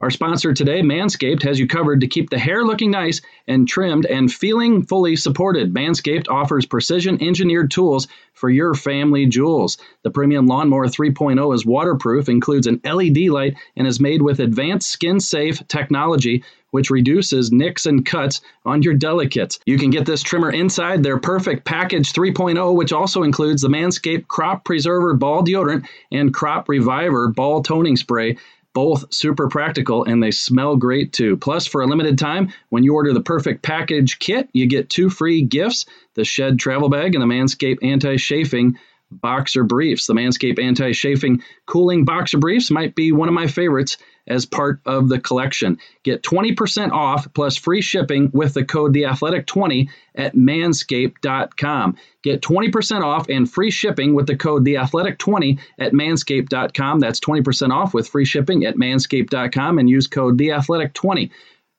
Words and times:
Our 0.00 0.10
sponsor 0.10 0.54
today, 0.54 0.80
Manscaped, 0.82 1.42
has 1.42 1.58
you 1.58 1.66
covered 1.66 2.02
to 2.02 2.06
keep 2.06 2.30
the 2.30 2.38
hair 2.38 2.62
looking 2.62 2.92
nice 2.92 3.20
and 3.48 3.66
trimmed 3.66 4.06
and 4.06 4.32
feeling 4.32 4.84
fully 4.86 5.16
supported. 5.16 5.74
Manscaped 5.74 6.28
offers 6.28 6.66
precision 6.66 7.20
engineered 7.20 7.72
tools 7.72 8.06
for 8.32 8.48
your 8.48 8.74
family 8.74 9.26
jewels. 9.26 9.76
The 10.04 10.12
premium 10.12 10.46
lawnmower 10.46 10.86
3.0 10.86 11.52
is 11.52 11.66
waterproof, 11.66 12.28
includes 12.28 12.68
an 12.68 12.80
LED 12.84 13.28
light, 13.30 13.56
and 13.76 13.88
is 13.88 13.98
made 13.98 14.22
with 14.22 14.38
advanced 14.38 14.88
skin 14.88 15.18
safe 15.18 15.66
technology 15.66 16.44
which 16.70 16.90
reduces 16.90 17.50
nicks 17.50 17.86
and 17.86 18.04
cuts 18.04 18.42
on 18.64 18.82
your 18.82 18.94
delicates. 18.94 19.58
You 19.64 19.78
can 19.78 19.90
get 19.90 20.04
this 20.06 20.22
trimmer 20.22 20.50
inside 20.50 21.02
their 21.02 21.18
perfect 21.18 21.64
package 21.64 22.12
3.0, 22.12 22.76
which 22.76 22.92
also 22.92 23.22
includes 23.22 23.62
the 23.62 23.68
Manscaped 23.68 24.28
Crop 24.28 24.64
Preserver 24.64 25.14
Ball 25.14 25.42
Deodorant 25.42 25.88
and 26.12 26.32
Crop 26.32 26.68
Reviver 26.68 27.28
Ball 27.28 27.62
Toning 27.62 27.96
Spray 27.96 28.36
both 28.78 29.12
super 29.12 29.48
practical 29.48 30.04
and 30.04 30.22
they 30.22 30.30
smell 30.30 30.76
great 30.76 31.12
too. 31.12 31.36
Plus, 31.36 31.66
for 31.66 31.80
a 31.80 31.86
limited 31.88 32.16
time, 32.16 32.52
when 32.68 32.84
you 32.84 32.94
order 32.94 33.12
the 33.12 33.20
perfect 33.20 33.60
package 33.60 34.20
kit, 34.20 34.48
you 34.52 34.68
get 34.68 34.88
two 34.88 35.10
free 35.10 35.42
gifts 35.42 35.84
the 36.14 36.24
Shed 36.24 36.60
travel 36.60 36.88
bag 36.88 37.16
and 37.16 37.20
the 37.22 37.26
Manscaped 37.26 37.82
anti 37.82 38.18
chafing 38.18 38.78
boxer 39.10 39.64
briefs. 39.64 40.06
The 40.06 40.14
Manscaped 40.14 40.62
anti 40.62 40.92
chafing 40.92 41.42
cooling 41.66 42.04
boxer 42.04 42.38
briefs 42.38 42.70
might 42.70 42.94
be 42.94 43.10
one 43.10 43.26
of 43.26 43.34
my 43.34 43.48
favorites 43.48 43.96
as 44.28 44.46
part 44.46 44.80
of 44.86 45.08
the 45.08 45.18
collection. 45.18 45.78
Get 46.04 46.22
20% 46.22 46.92
off 46.92 47.26
plus 47.34 47.56
free 47.56 47.80
shipping 47.80 48.30
with 48.32 48.54
the 48.54 48.64
code 48.64 48.94
TheAthletic20 48.94 49.88
at 50.14 50.34
manscaped.com. 50.34 51.96
Get 52.22 52.42
20% 52.42 53.02
off 53.02 53.28
and 53.28 53.50
free 53.50 53.70
shipping 53.70 54.14
with 54.14 54.26
the 54.26 54.36
code 54.36 54.64
TheAthletic20 54.64 55.58
at 55.78 55.92
manscaped.com. 55.92 57.00
That's 57.00 57.20
20% 57.20 57.70
off 57.70 57.94
with 57.94 58.08
free 58.08 58.24
shipping 58.24 58.64
at 58.64 58.76
manscaped.com 58.76 59.78
and 59.78 59.90
use 59.90 60.06
code 60.06 60.38
TheAthletic20. 60.38 61.30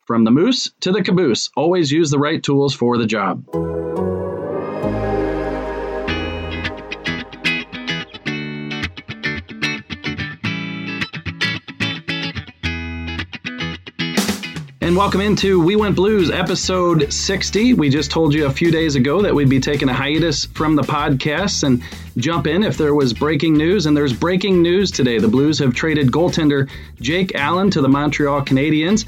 From 0.06 0.24
the 0.24 0.32
moose 0.32 0.72
to 0.80 0.92
the 0.92 1.04
caboose, 1.04 1.52
always 1.56 1.92
use 1.92 2.10
the 2.10 2.18
right 2.18 2.42
tools 2.42 2.74
for 2.74 2.98
the 2.98 3.06
job. 3.06 3.46
And 14.90 14.98
welcome 14.98 15.22
into 15.22 15.62
We 15.62 15.76
Went 15.76 15.96
Blues 15.96 16.32
episode 16.32 17.14
60. 17.14 17.76
We 17.76 17.90
just 17.90 18.10
told 18.10 18.34
you 18.34 18.48
a 18.48 18.52
few 18.52 18.72
days 18.72 18.96
ago 18.96 19.22
that 19.22 19.36
we'd 19.36 19.48
be 19.48 19.60
taking 19.60 19.88
a 19.88 19.94
hiatus 19.94 20.46
from 20.46 20.76
the 20.76 20.82
podcasts 20.82 21.62
and 21.62 21.84
jump 22.18 22.48
in 22.48 22.64
if 22.64 22.76
there 22.76 22.96
was 22.96 23.14
breaking 23.14 23.56
news, 23.56 23.86
and 23.86 23.96
there's 23.96 24.14
breaking 24.14 24.64
news 24.64 24.90
today. 24.90 25.20
The 25.20 25.28
Blues 25.28 25.60
have 25.60 25.76
traded 25.76 26.08
goaltender 26.08 26.68
Jake 27.00 27.36
Allen 27.36 27.70
to 27.70 27.82
the 27.82 27.88
Montreal 27.88 28.42
Canadiens. 28.42 29.06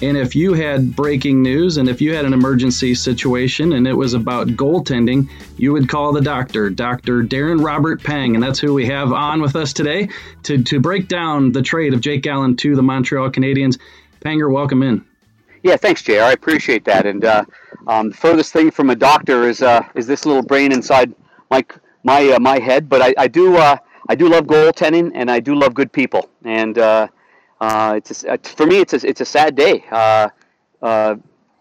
And 0.00 0.16
if 0.16 0.34
you 0.34 0.54
had 0.54 0.96
breaking 0.96 1.42
news 1.42 1.76
and 1.76 1.90
if 1.90 2.00
you 2.00 2.14
had 2.14 2.24
an 2.24 2.32
emergency 2.32 2.94
situation 2.94 3.74
and 3.74 3.86
it 3.86 3.92
was 3.92 4.14
about 4.14 4.46
goaltending, 4.46 5.28
you 5.58 5.74
would 5.74 5.90
call 5.90 6.14
the 6.14 6.22
doctor, 6.22 6.70
Dr. 6.70 7.22
Darren 7.22 7.62
Robert 7.62 8.02
Pang. 8.02 8.34
And 8.34 8.42
that's 8.42 8.60
who 8.60 8.72
we 8.72 8.86
have 8.86 9.12
on 9.12 9.42
with 9.42 9.56
us 9.56 9.74
today 9.74 10.08
to, 10.44 10.62
to 10.62 10.80
break 10.80 11.06
down 11.06 11.52
the 11.52 11.60
trade 11.60 11.92
of 11.92 12.00
Jake 12.00 12.26
Allen 12.26 12.56
to 12.56 12.74
the 12.74 12.82
Montreal 12.82 13.30
Canadiens. 13.30 13.78
Panger, 14.24 14.50
welcome 14.50 14.82
in. 14.82 15.07
Yeah, 15.62 15.76
thanks, 15.76 16.02
JR. 16.02 16.20
I 16.20 16.32
appreciate 16.32 16.84
that. 16.84 17.06
And 17.06 17.24
uh, 17.24 17.44
um, 17.86 18.10
the 18.10 18.16
furthest 18.16 18.52
thing 18.52 18.70
from 18.70 18.90
a 18.90 18.96
doctor 18.96 19.48
is 19.48 19.62
uh, 19.62 19.82
is 19.94 20.06
this 20.06 20.24
little 20.24 20.42
brain 20.42 20.72
inside 20.72 21.14
my 21.50 21.64
my 22.04 22.28
uh, 22.30 22.40
my 22.40 22.58
head. 22.58 22.88
But 22.88 23.02
I, 23.02 23.14
I 23.18 23.28
do 23.28 23.56
uh, 23.56 23.76
I 24.08 24.14
do 24.14 24.28
love 24.28 24.46
goal 24.46 24.70
goaltending, 24.70 25.12
and 25.14 25.30
I 25.30 25.40
do 25.40 25.54
love 25.54 25.74
good 25.74 25.92
people. 25.92 26.30
And 26.44 26.78
uh, 26.78 27.08
uh, 27.60 27.94
it's 27.96 28.24
a, 28.24 28.38
for 28.38 28.66
me, 28.66 28.78
it's 28.80 28.94
a, 28.94 29.08
it's 29.08 29.20
a 29.20 29.24
sad 29.24 29.54
day. 29.56 29.84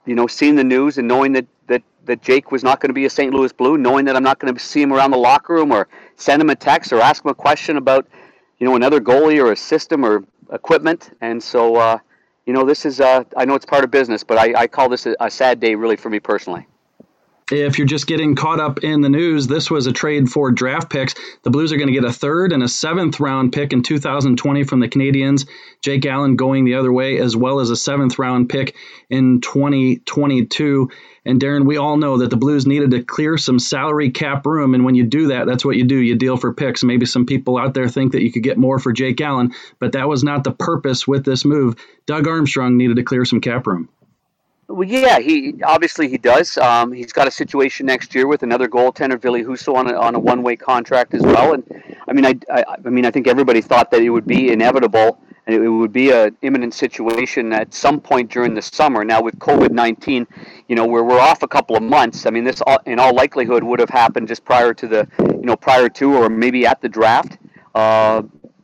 you 0.05 0.15
know, 0.15 0.27
seeing 0.27 0.55
the 0.55 0.63
news 0.63 0.97
and 0.99 1.07
knowing 1.07 1.33
that 1.33 1.45
that 1.67 1.83
that 2.05 2.21
Jake 2.21 2.51
was 2.51 2.63
not 2.63 2.79
going 2.79 2.89
to 2.89 2.93
be 2.93 3.05
a 3.05 3.09
St. 3.09 3.33
Louis 3.33 3.51
Blue, 3.51 3.77
knowing 3.77 4.05
that 4.05 4.15
I'm 4.15 4.23
not 4.23 4.39
going 4.39 4.53
to 4.53 4.59
see 4.59 4.81
him 4.81 4.93
around 4.93 5.11
the 5.11 5.17
locker 5.17 5.53
room 5.55 5.71
or 5.71 5.87
send 6.15 6.41
him 6.41 6.49
a 6.49 6.55
text 6.55 6.93
or 6.93 7.01
ask 7.01 7.25
him 7.25 7.31
a 7.31 7.35
question 7.35 7.77
about 7.77 8.07
you 8.59 8.67
know 8.67 8.75
another 8.75 9.01
goalie 9.01 9.43
or 9.43 9.51
a 9.51 9.57
system 9.57 10.05
or 10.05 10.23
equipment. 10.51 11.11
And 11.21 11.41
so 11.43 11.99
you 12.47 12.53
know, 12.53 12.65
this 12.65 12.85
is, 12.85 13.01
uh, 13.01 13.25
I 13.35 13.45
know 13.45 13.55
it's 13.55 13.65
part 13.65 13.83
of 13.83 13.91
business, 13.91 14.23
but 14.23 14.37
I, 14.37 14.61
I 14.61 14.67
call 14.67 14.87
this 14.87 15.05
a, 15.05 15.15
a 15.19 15.29
sad 15.29 15.59
day 15.59 15.75
really 15.75 15.97
for 15.97 16.09
me 16.09 16.19
personally. 16.19 16.65
If 17.49 17.77
you're 17.77 17.87
just 17.87 18.07
getting 18.07 18.35
caught 18.35 18.59
up 18.59 18.83
in 18.83 18.99
the 18.99 19.07
news, 19.07 19.47
this 19.47 19.71
was 19.71 19.87
a 19.87 19.93
trade 19.93 20.29
for 20.29 20.51
draft 20.51 20.89
picks. 20.89 21.15
The 21.43 21.49
Blues 21.49 21.71
are 21.71 21.77
going 21.77 21.87
to 21.87 21.93
get 21.93 22.03
a 22.03 22.11
third 22.11 22.51
and 22.51 22.61
a 22.61 22.67
seventh 22.67 23.21
round 23.21 23.53
pick 23.53 23.71
in 23.71 23.83
2020 23.83 24.65
from 24.65 24.81
the 24.81 24.89
Canadiens. 24.89 25.47
Jake 25.81 26.05
Allen 26.05 26.35
going 26.35 26.65
the 26.65 26.75
other 26.75 26.91
way, 26.91 27.19
as 27.19 27.37
well 27.37 27.61
as 27.61 27.69
a 27.69 27.77
seventh 27.77 28.19
round 28.19 28.49
pick 28.49 28.75
in 29.09 29.39
2022. 29.39 30.89
And 31.23 31.39
Darren, 31.39 31.65
we 31.65 31.77
all 31.77 31.95
know 31.95 32.17
that 32.17 32.31
the 32.31 32.35
Blues 32.35 32.67
needed 32.67 32.91
to 32.91 33.03
clear 33.03 33.37
some 33.37 33.59
salary 33.59 34.11
cap 34.11 34.45
room. 34.45 34.73
And 34.73 34.83
when 34.83 34.95
you 34.95 35.05
do 35.05 35.27
that, 35.27 35.47
that's 35.47 35.63
what 35.63 35.77
you 35.77 35.85
do. 35.85 35.95
You 35.95 36.15
deal 36.15 36.35
for 36.35 36.53
picks. 36.53 36.83
Maybe 36.83 37.05
some 37.05 37.25
people 37.25 37.57
out 37.57 37.73
there 37.73 37.87
think 37.87 38.11
that 38.11 38.23
you 38.23 38.31
could 38.31 38.43
get 38.43 38.57
more 38.57 38.77
for 38.77 38.91
Jake 38.91 39.21
Allen, 39.21 39.53
but 39.79 39.93
that 39.93 40.09
was 40.09 40.21
not 40.21 40.43
the 40.43 40.51
purpose 40.51 41.07
with 41.07 41.23
this 41.23 41.45
move. 41.45 41.75
Doug 42.07 42.27
Armstrong 42.27 42.75
needed 42.75 42.97
to 42.97 43.03
clear 43.03 43.23
some 43.23 43.39
cap 43.39 43.67
room. 43.67 43.87
Well, 44.69 44.87
yeah, 44.87 45.19
he 45.19 45.61
obviously 45.63 46.09
he 46.09 46.17
does. 46.17 46.57
Um, 46.57 46.91
he's 46.91 47.13
got 47.13 47.25
a 47.27 47.31
situation 47.31 47.85
next 47.85 48.13
year 48.13 48.27
with 48.27 48.43
another 48.43 48.67
goaltender, 48.67 49.19
Ville 49.19 49.35
Husso, 49.35 49.73
on 49.75 49.89
a, 49.89 49.97
on 49.97 50.13
a 50.13 50.19
one 50.19 50.43
way 50.43 50.57
contract 50.57 51.13
as 51.13 51.21
well. 51.21 51.53
And 51.53 51.63
I 52.07 52.13
mean, 52.13 52.25
I, 52.25 52.37
I, 52.51 52.75
I 52.85 52.89
mean, 52.89 53.05
I 53.05 53.11
think 53.11 53.27
everybody 53.27 53.61
thought 53.61 53.91
that 53.91 54.01
it 54.01 54.09
would 54.09 54.27
be 54.27 54.51
inevitable 54.51 55.21
and 55.45 55.55
it 55.55 55.69
would 55.69 55.93
be 55.93 56.11
an 56.11 56.35
imminent 56.41 56.73
situation 56.73 57.53
at 57.53 57.73
some 57.73 58.01
point 58.01 58.29
during 58.29 58.53
the 58.53 58.61
summer. 58.61 59.05
Now 59.05 59.21
with 59.21 59.39
COVID 59.39 59.71
nineteen, 59.71 60.27
you 60.67 60.75
know, 60.75 60.85
where 60.85 61.05
we're 61.05 61.19
off 61.19 61.43
a 61.43 61.47
couple 61.47 61.77
of 61.77 61.83
months. 61.83 62.25
I 62.25 62.31
mean, 62.31 62.43
this 62.43 62.61
in 62.85 62.99
all 62.99 63.15
likelihood 63.15 63.63
would 63.63 63.79
have 63.79 63.89
happened 63.89 64.27
just 64.27 64.43
prior 64.43 64.73
to 64.73 64.87
the, 64.87 65.07
you 65.19 65.45
know, 65.45 65.55
prior 65.55 65.87
to 65.87 66.13
or 66.13 66.27
maybe 66.27 66.65
at 66.65 66.81
the 66.81 66.89
draft, 66.89 67.37
uh, 67.73 68.21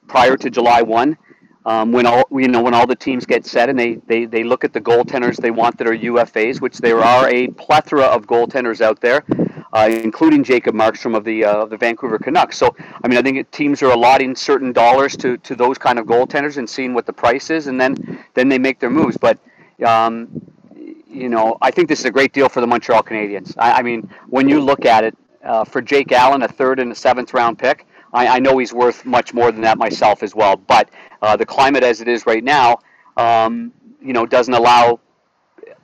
prior 0.09 0.35
to 0.35 0.49
July 0.49 0.81
one 0.81 1.17
um, 1.65 1.91
when 1.91 2.05
all 2.05 2.23
you 2.31 2.47
know 2.47 2.61
when 2.61 2.73
all 2.73 2.85
the 2.85 2.95
teams 2.95 3.25
get 3.25 3.45
set 3.45 3.69
and 3.69 3.79
they, 3.79 3.95
they, 4.07 4.25
they 4.25 4.43
look 4.43 4.63
at 4.63 4.73
the 4.73 4.81
goaltenders 4.81 5.37
they 5.37 5.51
want 5.51 5.77
that 5.77 5.87
are 5.87 5.97
UFAs, 5.97 6.59
which 6.59 6.77
there 6.79 6.99
are 6.99 7.29
a 7.29 7.47
plethora 7.49 8.03
of 8.03 8.27
goaltenders 8.27 8.81
out 8.81 8.99
there, 8.99 9.23
uh, 9.71 9.87
including 9.89 10.43
Jacob 10.43 10.75
Markstrom 10.75 11.15
of 11.15 11.23
the 11.23 11.43
uh, 11.45 11.65
the 11.65 11.77
Vancouver 11.77 12.19
Canucks. 12.19 12.57
So 12.57 12.75
I 13.03 13.07
mean 13.07 13.17
I 13.17 13.21
think 13.21 13.49
teams 13.51 13.81
are 13.81 13.91
allotting 13.91 14.35
certain 14.35 14.73
dollars 14.73 15.15
to, 15.17 15.37
to 15.37 15.55
those 15.55 15.77
kind 15.77 15.99
of 15.99 16.05
goaltenders 16.05 16.57
and 16.57 16.69
seeing 16.69 16.93
what 16.93 17.05
the 17.05 17.13
price 17.13 17.49
is, 17.49 17.67
and 17.67 17.79
then 17.79 18.23
then 18.33 18.49
they 18.49 18.59
make 18.59 18.79
their 18.79 18.89
moves. 18.91 19.15
But 19.15 19.39
um, 19.85 20.41
you 20.75 21.29
know 21.29 21.57
I 21.61 21.71
think 21.71 21.87
this 21.87 21.99
is 21.99 22.05
a 22.05 22.11
great 22.11 22.33
deal 22.33 22.49
for 22.49 22.59
the 22.59 22.67
Montreal 22.67 23.03
Canadiens. 23.03 23.55
I, 23.57 23.79
I 23.79 23.81
mean 23.83 24.09
when 24.27 24.49
you 24.49 24.59
look 24.59 24.85
at 24.85 25.05
it 25.05 25.17
uh, 25.45 25.63
for 25.63 25.81
Jake 25.81 26.11
Allen, 26.11 26.43
a 26.43 26.47
third 26.47 26.79
and 26.79 26.91
a 26.91 26.95
seventh 26.95 27.33
round 27.33 27.57
pick. 27.57 27.85
I, 28.13 28.27
I 28.27 28.39
know 28.39 28.57
he's 28.57 28.73
worth 28.73 29.05
much 29.05 29.33
more 29.33 29.51
than 29.51 29.61
that 29.61 29.77
myself 29.77 30.23
as 30.23 30.35
well. 30.35 30.55
But 30.55 30.89
uh, 31.21 31.35
the 31.35 31.45
climate 31.45 31.83
as 31.83 32.01
it 32.01 32.07
is 32.07 32.25
right 32.25 32.43
now, 32.43 32.79
um, 33.17 33.73
you 34.01 34.13
know, 34.13 34.25
doesn't 34.25 34.53
allow 34.53 34.99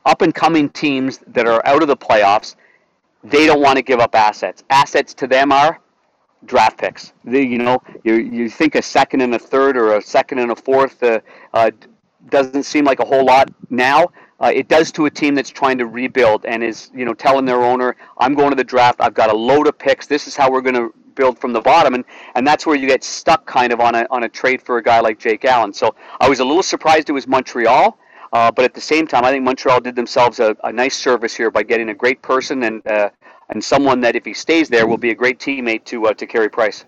up 0.06 0.22
and 0.22 0.34
coming 0.34 0.70
teams 0.70 1.20
that 1.28 1.48
are 1.48 1.66
out 1.66 1.82
of 1.82 1.88
the 1.88 1.98
playoffs. 1.98 2.56
They 3.24 3.46
don't 3.46 3.62
want 3.62 3.78
to 3.78 3.82
give 3.82 4.00
up 4.00 4.16
assets. 4.16 4.64
Assets 4.70 5.14
to 5.16 5.28
them 5.28 5.52
are 5.52 5.80
draft 6.46 6.78
picks. 6.78 7.14
You 7.26 7.58
know, 7.58 7.82
you, 8.04 8.16
you 8.16 8.50
think 8.50 8.76
a 8.76 8.82
second 8.82 9.22
and 9.22 9.36
a 9.36 9.40
third 9.40 9.78
or 9.78 9.98
a 9.98 10.02
second 10.02 10.40
and 10.40 10.52
a 10.52 10.56
fourth 10.56 11.02
uh, 11.04 11.20
uh, 11.54 11.72
doesn't 12.30 12.64
seem 12.64 12.86
like 12.86 13.00
a 13.00 13.06
whole 13.06 13.26
lot 13.26 13.50
now. 13.70 14.08
Uh, 14.40 14.52
it 14.56 14.70
does 14.70 14.90
to 14.94 15.06
a 15.06 15.10
team 15.12 15.36
that's 15.36 15.50
trying 15.50 15.78
to 15.78 15.86
rebuild 15.86 16.46
and 16.46 16.64
is, 16.64 16.92
you 16.96 17.04
know, 17.04 17.14
telling 17.14 17.44
their 17.44 17.62
owner, 17.62 17.98
"I'm 18.20 18.36
going 18.36 18.52
to 18.52 18.56
the 18.56 18.64
draft. 18.64 19.02
I've 19.02 19.14
got 19.14 19.30
a 19.30 19.36
load 19.36 19.68
of 19.68 19.78
picks. 19.78 20.08
This 20.08 20.28
is 20.28 20.36
how 20.36 20.50
we're 20.50 20.62
going 20.62 20.76
to 20.76 20.94
build 21.22 21.36
from 21.44 21.52
the 21.58 21.62
bottom, 21.72 21.92
and 21.98 22.04
and 22.36 22.44
that's 22.50 22.64
where 22.66 22.78
you 22.82 22.88
get 22.96 23.04
stuck 23.04 23.42
kind 23.46 23.72
of 23.74 23.80
on 23.88 23.94
a 24.00 24.04
on 24.16 24.22
a 24.24 24.30
trade 24.42 24.60
for 24.68 24.78
a 24.82 24.84
guy 24.92 25.00
like 25.08 25.18
Jake 25.26 25.44
Allen. 25.54 25.74
So 25.82 25.86
I 26.24 26.28
was 26.34 26.40
a 26.40 26.46
little 26.50 26.68
surprised 26.76 27.10
it 27.10 27.18
was 27.22 27.28
Montreal. 27.28 27.98
Uh, 28.32 28.52
but 28.56 28.64
at 28.64 28.76
the 28.76 28.86
same 28.94 29.06
time, 29.08 29.24
I 29.26 29.32
think 29.32 29.44
Montreal 29.44 29.82
did 29.82 29.96
themselves 29.96 30.40
a, 30.40 30.56
a 30.64 30.72
nice 30.72 30.96
service 30.96 31.34
here 31.40 31.50
by 31.50 31.64
getting 31.64 31.90
a 31.90 31.96
great 32.04 32.22
person 32.22 32.64
and 32.64 32.86
uh, 32.86 33.10
and 33.52 33.64
someone 33.64 34.00
that, 34.02 34.16
if 34.16 34.26
he 34.26 34.34
stays 34.34 34.70
there, 34.70 34.86
will 34.86 35.04
be 35.08 35.10
a 35.10 35.16
great 35.16 35.40
teammate 35.40 35.84
to 35.86 35.98
uh, 36.08 36.14
to 36.14 36.26
Carey 36.34 36.50
Price. 36.50 36.86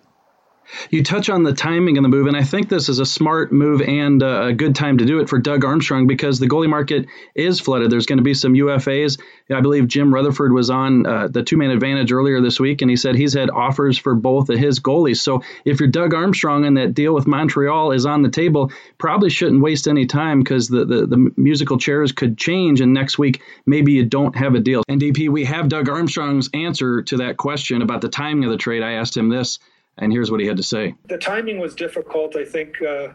You 0.90 1.04
touch 1.04 1.30
on 1.30 1.44
the 1.44 1.54
timing 1.54 1.98
of 1.98 2.04
the 2.04 2.10
move, 2.10 2.28
and 2.28 2.38
I 2.38 2.44
think 2.44 2.70
this 2.70 2.90
is 2.90 3.00
a 3.00 3.06
smart 3.06 3.52
move 3.52 3.82
and 3.82 4.22
a 4.22 4.54
good 4.54 4.76
time 4.76 4.98
to 5.00 5.06
do 5.06 5.20
it 5.20 5.30
for 5.30 5.40
Doug 5.40 5.66
Armstrong 5.66 6.08
because 6.08 6.40
the 6.40 6.48
goalie 6.48 6.70
market 6.70 7.08
is 7.36 7.60
flooded. 7.60 7.92
There's 7.92 8.06
going 8.06 8.18
to 8.18 8.24
be 8.24 8.34
some 8.34 8.54
UFAs. 8.54 9.20
I 9.50 9.62
believe 9.62 9.88
Jim 9.88 10.14
Rutherford 10.14 10.54
was 10.54 10.70
on 10.70 11.06
uh, 11.06 11.28
the 11.28 11.44
two 11.44 11.58
man 11.58 11.72
advantage 11.72 12.12
earlier 12.12 12.42
this 12.42 12.60
week, 12.60 12.82
and 12.82 12.90
he 12.90 12.96
said 12.96 13.16
he's 13.16 13.34
had 13.34 13.50
offers 13.50 13.98
for 13.98 14.16
both 14.16 14.50
of 14.50 14.58
his 14.58 14.80
goalies. 14.80 15.18
So 15.18 15.44
if 15.66 15.80
you're 15.80 15.90
Doug 15.90 16.14
Armstrong 16.14 16.66
and 16.66 16.78
that 16.78 16.94
deal 16.94 17.14
with 17.14 17.28
Montreal 17.28 17.92
is 17.92 18.06
on 18.06 18.22
the 18.22 18.30
table, 18.30 18.72
probably 18.98 19.30
shouldn't 19.30 19.62
waste 19.62 19.88
any 19.88 20.06
time 20.06 20.40
because 20.40 20.68
the, 20.68 20.86
the, 20.86 21.06
the 21.06 21.32
musical 21.38 21.78
chairs 21.78 22.12
could 22.12 22.38
change, 22.38 22.82
and 22.82 22.94
next 22.94 23.18
week 23.18 23.42
maybe 23.66 23.92
you 23.94 24.06
don't 24.06 24.36
have 24.36 24.56
a 24.56 24.60
deal. 24.60 24.84
And 24.88 25.02
DP, 25.02 25.30
we 25.30 25.46
have 25.46 25.70
Doug 25.70 25.90
Armstrong's 25.90 26.50
answer 26.54 27.02
to 27.04 27.18
that 27.18 27.38
question 27.38 27.82
about 27.82 28.02
the 28.02 28.10
timing 28.10 28.46
of 28.46 28.52
the 28.52 28.58
trade. 28.58 28.84
I 28.84 28.94
asked 28.94 29.18
him 29.18 29.30
this 29.30 29.60
and 29.98 30.12
here's 30.12 30.32
what 30.32 30.40
he 30.40 30.48
had 30.48 30.58
to 30.58 30.64
say. 30.64 30.96
The 31.08 31.18
timing 31.18 31.60
was 31.60 31.76
difficult. 31.76 32.36
I 32.36 32.46
think 32.46 32.82
uh, 32.82 33.10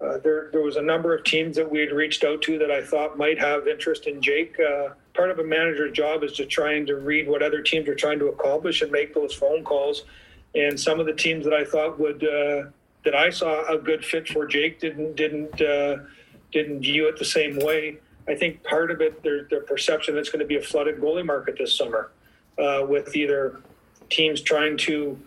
uh, 0.00 0.18
there, 0.18 0.48
there 0.52 0.62
was 0.62 0.76
a 0.76 0.82
number 0.82 1.14
of 1.14 1.24
teams 1.24 1.56
that 1.56 1.70
we 1.70 1.80
had 1.80 1.92
reached 1.92 2.24
out 2.24 2.42
to 2.42 2.58
that 2.58 2.70
I 2.70 2.82
thought 2.82 3.16
might 3.16 3.38
have 3.38 3.68
interest 3.68 4.06
in 4.06 4.20
Jake. 4.20 4.58
Uh, 4.58 4.90
part 5.14 5.30
of 5.30 5.38
a 5.38 5.44
manager's 5.44 5.92
job 5.92 6.24
is 6.24 6.32
to 6.34 6.46
trying 6.46 6.86
to 6.86 6.96
read 6.96 7.28
what 7.28 7.42
other 7.42 7.62
teams 7.62 7.88
are 7.88 7.94
trying 7.94 8.18
to 8.18 8.26
accomplish 8.26 8.82
and 8.82 8.90
make 8.90 9.14
those 9.14 9.32
phone 9.32 9.62
calls. 9.62 10.04
And 10.54 10.78
some 10.78 10.98
of 10.98 11.06
the 11.06 11.14
teams 11.14 11.44
that 11.44 11.54
I 11.54 11.64
thought 11.64 11.98
would 12.00 12.24
uh, 12.24 12.70
that 13.04 13.14
I 13.14 13.30
saw 13.30 13.66
a 13.72 13.78
good 13.78 14.04
fit 14.04 14.28
for 14.28 14.46
Jake 14.46 14.80
didn't 14.80 15.16
didn't 15.16 15.60
uh, 15.60 15.98
didn't 16.52 16.80
view 16.80 17.08
it 17.08 17.18
the 17.18 17.24
same 17.24 17.58
way. 17.58 17.98
I 18.28 18.34
think 18.34 18.62
part 18.62 18.90
of 18.90 19.00
it, 19.00 19.22
their 19.22 19.44
their 19.44 19.62
perception 19.62 20.14
that's 20.14 20.28
going 20.28 20.40
to 20.40 20.46
be 20.46 20.56
a 20.56 20.62
flooded 20.62 21.00
goalie 21.00 21.24
market 21.24 21.56
this 21.58 21.76
summer, 21.76 22.10
uh, 22.58 22.84
with 22.86 23.16
either 23.16 23.60
teams 24.10 24.40
trying 24.42 24.76
to 24.78 25.18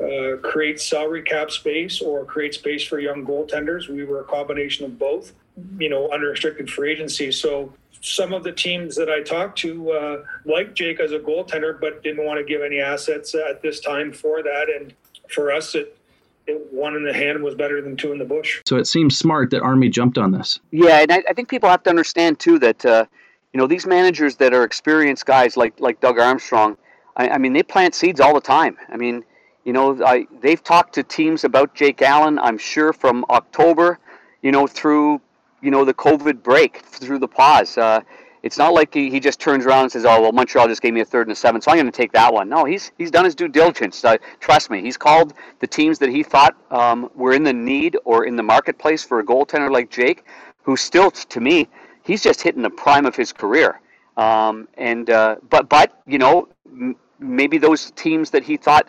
uh, 0.00 0.36
create 0.42 0.80
salary 0.80 1.22
cap 1.22 1.50
space 1.50 2.00
or 2.00 2.24
create 2.24 2.54
space 2.54 2.84
for 2.84 3.00
young 3.00 3.26
goaltenders. 3.26 3.88
We 3.88 4.04
were 4.04 4.20
a 4.20 4.24
combination 4.24 4.84
of 4.84 4.98
both, 4.98 5.32
you 5.78 5.88
know, 5.88 6.10
under 6.12 6.26
unrestricted 6.26 6.70
free 6.70 6.92
agency. 6.92 7.32
So 7.32 7.72
some 8.00 8.32
of 8.32 8.44
the 8.44 8.52
teams 8.52 8.94
that 8.96 9.10
I 9.10 9.22
talked 9.22 9.58
to 9.60 9.90
uh, 9.90 10.24
liked 10.44 10.74
Jake 10.74 11.00
as 11.00 11.12
a 11.12 11.18
goaltender, 11.18 11.80
but 11.80 12.02
didn't 12.02 12.24
want 12.24 12.38
to 12.38 12.44
give 12.44 12.62
any 12.62 12.80
assets 12.80 13.34
at 13.34 13.60
this 13.62 13.80
time 13.80 14.12
for 14.12 14.42
that. 14.42 14.66
And 14.68 14.94
for 15.28 15.50
us, 15.50 15.74
it, 15.74 15.98
it 16.46 16.72
one 16.72 16.94
in 16.94 17.04
the 17.04 17.12
hand 17.12 17.42
was 17.42 17.54
better 17.54 17.82
than 17.82 17.96
two 17.96 18.12
in 18.12 18.18
the 18.18 18.24
bush. 18.24 18.62
So 18.66 18.76
it 18.76 18.86
seems 18.86 19.18
smart 19.18 19.50
that 19.50 19.62
Army 19.62 19.88
jumped 19.88 20.16
on 20.16 20.30
this. 20.30 20.60
Yeah, 20.70 21.00
and 21.00 21.10
I, 21.10 21.24
I 21.28 21.32
think 21.32 21.48
people 21.48 21.68
have 21.68 21.82
to 21.82 21.90
understand 21.90 22.38
too 22.38 22.58
that 22.60 22.86
uh, 22.86 23.06
you 23.52 23.58
know 23.58 23.66
these 23.66 23.86
managers 23.86 24.36
that 24.36 24.54
are 24.54 24.62
experienced 24.62 25.26
guys 25.26 25.56
like 25.56 25.78
like 25.80 26.00
Doug 26.00 26.20
Armstrong. 26.20 26.76
I, 27.16 27.30
I 27.30 27.38
mean, 27.38 27.52
they 27.52 27.64
plant 27.64 27.96
seeds 27.96 28.20
all 28.20 28.34
the 28.34 28.40
time. 28.40 28.76
I 28.88 28.96
mean 28.96 29.24
you 29.68 29.74
know, 29.74 30.02
I, 30.02 30.26
they've 30.40 30.64
talked 30.64 30.94
to 30.94 31.02
teams 31.02 31.44
about 31.44 31.74
Jake 31.74 32.00
Allen, 32.00 32.38
I'm 32.38 32.56
sure, 32.56 32.94
from 32.94 33.26
October, 33.28 33.98
you 34.40 34.50
know, 34.50 34.66
through, 34.66 35.20
you 35.60 35.70
know, 35.70 35.84
the 35.84 35.92
COVID 35.92 36.42
break, 36.42 36.78
through 36.78 37.18
the 37.18 37.28
pause. 37.28 37.76
Uh, 37.76 38.00
it's 38.42 38.56
not 38.56 38.72
like 38.72 38.94
he, 38.94 39.10
he 39.10 39.20
just 39.20 39.38
turns 39.38 39.66
around 39.66 39.82
and 39.82 39.92
says, 39.92 40.06
"Oh 40.06 40.22
well, 40.22 40.32
Montreal 40.32 40.68
just 40.68 40.80
gave 40.80 40.94
me 40.94 41.02
a 41.02 41.04
third 41.04 41.26
and 41.26 41.32
a 41.32 41.36
seventh, 41.36 41.64
so 41.64 41.70
I'm 41.70 41.76
going 41.76 41.84
to 41.84 41.92
take 41.92 42.12
that 42.12 42.32
one." 42.32 42.48
No, 42.48 42.64
he's 42.64 42.92
he's 42.96 43.10
done 43.10 43.26
his 43.26 43.34
due 43.34 43.48
diligence. 43.48 44.02
Uh, 44.02 44.16
trust 44.40 44.70
me, 44.70 44.80
he's 44.80 44.96
called 44.96 45.34
the 45.58 45.66
teams 45.66 45.98
that 45.98 46.08
he 46.08 46.22
thought 46.22 46.56
um, 46.70 47.10
were 47.14 47.34
in 47.34 47.42
the 47.42 47.52
need 47.52 47.98
or 48.06 48.24
in 48.24 48.36
the 48.36 48.42
marketplace 48.42 49.04
for 49.04 49.20
a 49.20 49.24
goaltender 49.24 49.70
like 49.70 49.90
Jake, 49.90 50.24
who 50.62 50.78
still, 50.78 51.10
to 51.10 51.40
me, 51.40 51.68
he's 52.04 52.22
just 52.22 52.40
hitting 52.40 52.62
the 52.62 52.70
prime 52.70 53.04
of 53.04 53.14
his 53.14 53.34
career. 53.34 53.82
Um, 54.16 54.66
and 54.78 55.10
uh, 55.10 55.36
but 55.50 55.68
but 55.68 56.00
you 56.06 56.16
know, 56.16 56.48
m- 56.66 56.96
maybe 57.18 57.58
those 57.58 57.90
teams 57.90 58.30
that 58.30 58.44
he 58.44 58.56
thought 58.56 58.88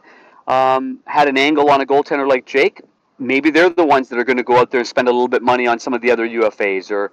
um, 0.50 1.00
had 1.06 1.28
an 1.28 1.38
angle 1.38 1.69
on 1.69 1.80
a 1.81 1.86
goaltender 1.86 2.28
like 2.28 2.46
Jake, 2.46 2.81
maybe 3.19 3.51
they're 3.51 3.69
the 3.69 3.86
ones 3.86 4.10
that 4.10 4.18
are 4.18 4.24
going 4.24 4.38
to 4.38 4.44
go 4.44 4.57
out 4.57 4.72
there 4.72 4.80
and 4.80 4.88
spend 4.88 5.07
a 5.07 5.12
little 5.12 5.28
bit 5.28 5.44
money 5.44 5.68
on 5.68 5.80
some 5.80 5.94
of 5.94 6.01
the 6.01 6.10
other 6.12 6.28
UFAs, 6.28 6.90
or, 6.92 7.12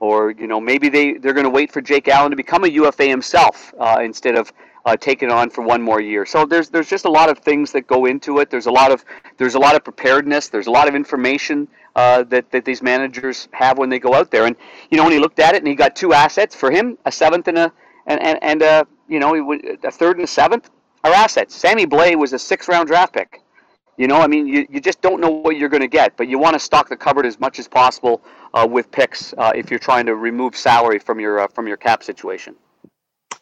or 0.00 0.30
you 0.30 0.46
know, 0.46 0.60
maybe 0.60 0.88
they 0.88 1.14
they're 1.14 1.34
going 1.34 1.44
to 1.44 1.50
wait 1.50 1.70
for 1.70 1.80
Jake 1.82 2.08
Allen 2.08 2.30
to 2.30 2.36
become 2.36 2.64
a 2.64 2.68
UFA 2.68 3.04
himself 3.04 3.74
uh, 3.78 3.98
instead 4.02 4.36
of 4.36 4.52
uh, 4.86 4.96
taking 4.96 5.30
on 5.30 5.50
for 5.50 5.62
one 5.62 5.82
more 5.82 6.00
year. 6.00 6.24
So 6.24 6.46
there's 6.46 6.70
there's 6.70 6.88
just 6.88 7.04
a 7.04 7.10
lot 7.10 7.28
of 7.28 7.38
things 7.38 7.72
that 7.72 7.86
go 7.86 8.06
into 8.06 8.38
it. 8.38 8.48
There's 8.48 8.66
a 8.66 8.70
lot 8.70 8.90
of 8.90 9.04
there's 9.36 9.54
a 9.54 9.58
lot 9.58 9.76
of 9.76 9.84
preparedness. 9.84 10.48
There's 10.48 10.66
a 10.66 10.70
lot 10.70 10.88
of 10.88 10.94
information 10.94 11.68
uh, 11.94 12.22
that 12.24 12.50
that 12.52 12.64
these 12.64 12.80
managers 12.80 13.48
have 13.52 13.76
when 13.76 13.90
they 13.90 13.98
go 13.98 14.14
out 14.14 14.30
there. 14.30 14.46
And 14.46 14.56
you 14.90 14.96
know, 14.96 15.04
when 15.04 15.12
he 15.12 15.18
looked 15.18 15.40
at 15.40 15.54
it 15.54 15.58
and 15.58 15.68
he 15.68 15.74
got 15.74 15.94
two 15.94 16.14
assets 16.14 16.54
for 16.54 16.70
him, 16.70 16.96
a 17.04 17.12
seventh 17.12 17.48
and 17.48 17.58
a 17.58 17.72
and 18.06 18.22
and, 18.22 18.38
and 18.42 18.62
a 18.62 18.86
you 19.08 19.18
know 19.18 19.34
a 19.84 19.90
third 19.90 20.16
and 20.16 20.24
a 20.24 20.28
seventh 20.28 20.70
our 21.04 21.12
assets. 21.12 21.54
Sammy 21.54 21.86
Blais 21.86 22.16
was 22.16 22.32
a 22.32 22.38
six 22.38 22.68
round 22.68 22.88
draft 22.88 23.14
pick. 23.14 23.42
You 23.96 24.06
know, 24.06 24.20
I 24.20 24.28
mean, 24.28 24.46
you, 24.46 24.66
you 24.70 24.80
just 24.80 25.00
don't 25.02 25.20
know 25.20 25.28
what 25.28 25.56
you're 25.56 25.68
going 25.68 25.82
to 25.82 25.88
get, 25.88 26.16
but 26.16 26.28
you 26.28 26.38
want 26.38 26.54
to 26.54 26.60
stock 26.60 26.88
the 26.88 26.96
cupboard 26.96 27.26
as 27.26 27.40
much 27.40 27.58
as 27.58 27.66
possible 27.66 28.22
uh, 28.54 28.66
with 28.70 28.90
picks 28.92 29.34
uh, 29.36 29.52
if 29.56 29.70
you're 29.70 29.80
trying 29.80 30.06
to 30.06 30.14
remove 30.14 30.56
salary 30.56 31.00
from 31.00 31.18
your 31.18 31.40
uh, 31.40 31.48
from 31.48 31.66
your 31.66 31.76
cap 31.76 32.04
situation. 32.04 32.54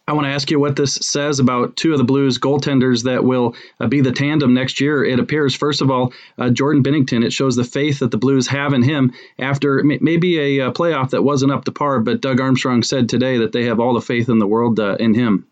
I 0.09 0.13
want 0.13 0.27
to 0.27 0.33
ask 0.33 0.53
you 0.53 0.61
what 0.61 0.77
this 0.77 0.95
says 0.95 1.41
about 1.41 1.75
two 1.75 1.91
of 1.91 1.99
the 1.99 2.05
Blues 2.05 2.39
goaltenders 2.39 3.05
that 3.05 3.25
will 3.25 3.57
uh, 3.81 3.89
be 3.89 4.03
the 4.03 4.13
tandem 4.13 4.55
next 4.55 4.81
year. 4.81 5.05
It 5.05 5.19
appears, 5.19 5.57
first 5.57 5.83
of 5.83 5.91
all, 5.91 6.13
uh, 6.39 6.49
Jordan 6.51 6.85
Binnington. 6.85 7.25
It 7.25 7.33
shows 7.33 7.57
the 7.57 7.65
faith 7.65 7.99
that 7.99 8.13
the 8.13 8.17
Blues 8.17 8.47
have 8.47 8.73
in 8.73 8.83
him 8.83 9.13
after 9.37 9.83
maybe 9.83 10.61
a, 10.61 10.69
a, 10.69 10.73
playoff 10.73 11.11
that 11.11 11.25
wasn't 11.25 11.51
up 11.51 11.65
to 11.65 11.73
par. 11.73 11.99
But 11.99 12.21
Doug 12.21 12.41
Armstrong 12.41 12.85
said 12.85 13.09
today 13.09 13.39
that 13.39 13.51
they 13.51 13.65
have 13.65 13.81
all 13.81 13.95
the 13.95 14.01
faith 14.01 14.29
in 14.29 14.39
the 14.39 14.47
world 14.47 14.79
uh, 14.79 14.97
in 15.01 15.13
him. 15.13 15.49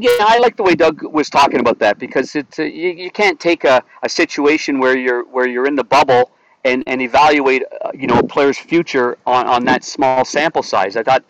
Yeah, 0.00 0.10
I 0.20 0.38
like 0.38 0.56
the 0.56 0.62
way 0.62 0.76
Doug 0.76 1.02
was 1.02 1.28
talking 1.28 1.58
about 1.58 1.80
that 1.80 1.98
because 1.98 2.36
it's 2.36 2.60
a, 2.60 2.70
you, 2.70 2.90
you 2.90 3.10
can't 3.10 3.40
take 3.40 3.64
a, 3.64 3.82
a 4.04 4.08
situation 4.08 4.78
where 4.78 4.96
you're 4.96 5.24
where 5.24 5.48
you're 5.48 5.66
in 5.66 5.74
the 5.74 5.82
bubble 5.82 6.30
and, 6.64 6.84
and 6.86 7.02
evaluate 7.02 7.64
uh, 7.84 7.90
you 7.92 8.06
know 8.06 8.20
a 8.20 8.22
player's 8.22 8.56
future 8.56 9.18
on, 9.26 9.48
on 9.48 9.64
that 9.64 9.82
small 9.82 10.24
sample 10.24 10.62
size. 10.62 10.96
I 10.96 11.02
thought 11.02 11.24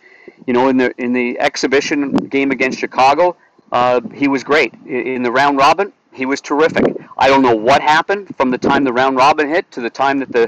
you 0.45 0.53
know 0.53 0.69
in 0.69 0.77
the 0.77 0.93
in 1.01 1.13
the 1.13 1.39
exhibition 1.39 2.11
game 2.11 2.51
against 2.51 2.77
Chicago, 2.77 3.35
uh, 3.71 4.01
he 4.13 4.27
was 4.27 4.43
great. 4.43 4.71
In 4.85 5.23
the 5.23 5.31
round 5.31 5.57
robin, 5.57 5.91
he 6.13 6.27
was 6.27 6.39
terrific. 6.39 6.85
I 7.17 7.27
don't 7.27 7.41
know 7.41 7.55
what 7.55 7.81
happened 7.81 8.35
from 8.37 8.51
the 8.51 8.59
time 8.59 8.83
the 8.83 8.93
round 8.93 9.17
robin 9.17 9.49
hit 9.49 9.71
to 9.71 9.81
the 9.81 9.89
time 9.89 10.19
that 10.19 10.31
the 10.31 10.47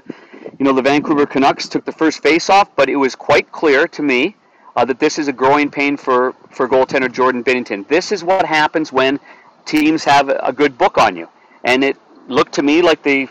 you 0.59 0.63
know 0.65 0.73
the 0.73 0.83
Vancouver 0.83 1.25
Canucks 1.25 1.67
took 1.67 1.85
the 1.85 1.91
first 1.91 2.21
face 2.21 2.51
off, 2.51 2.69
but 2.75 2.87
it 2.87 2.97
was 2.97 3.15
quite 3.15 3.51
clear 3.51 3.87
to 3.87 4.03
me 4.03 4.35
uh, 4.75 4.85
that 4.85 4.99
this 4.99 5.19
is 5.19 5.27
a 5.27 5.33
growing 5.33 5.69
pain 5.69 5.97
for, 5.97 6.33
for 6.49 6.67
goaltender 6.67 7.11
Jordan 7.11 7.43
Binnington. 7.43 7.87
This 7.87 8.11
is 8.11 8.23
what 8.23 8.45
happens 8.45 8.91
when 8.91 9.19
teams 9.65 10.03
have 10.03 10.29
a 10.29 10.53
good 10.53 10.77
book 10.77 10.97
on 10.97 11.15
you. 11.15 11.27
And 11.63 11.83
it 11.83 11.97
looked 12.27 12.53
to 12.53 12.63
me 12.63 12.81
like 12.81 13.03
the 13.03 13.27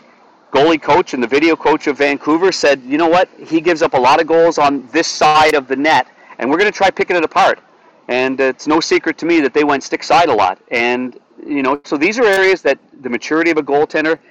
goalie 0.51 0.81
coach 0.81 1.13
and 1.13 1.21
the 1.23 1.27
video 1.27 1.55
coach 1.55 1.87
of 1.87 1.97
Vancouver 1.97 2.51
said, 2.51 2.81
you 2.81 2.97
know 2.97 3.07
what, 3.07 3.29
he 3.39 3.61
gives 3.61 3.81
up 3.81 3.93
a 3.93 3.99
lot 3.99 4.21
of 4.21 4.27
goals 4.27 4.57
on 4.57 4.87
this 4.87 5.07
side 5.07 5.53
of 5.53 5.67
the 5.67 5.75
net, 5.75 6.07
and 6.39 6.49
we're 6.49 6.57
going 6.57 6.71
to 6.71 6.77
try 6.77 6.89
picking 6.89 7.15
it 7.15 7.23
apart. 7.23 7.59
And 8.07 8.39
it's 8.39 8.67
no 8.67 8.79
secret 8.79 9.17
to 9.19 9.25
me 9.25 9.39
that 9.39 9.53
they 9.53 9.63
went 9.63 9.83
stick 9.83 10.03
side 10.03 10.29
a 10.29 10.33
lot. 10.33 10.59
And, 10.69 11.17
you 11.45 11.63
know, 11.63 11.79
so 11.85 11.97
these 11.97 12.19
are 12.19 12.25
areas 12.25 12.61
that 12.63 12.77
the 13.01 13.09
maturity 13.09 13.51
of 13.51 13.57
a 13.57 13.63
goaltender– 13.63 14.19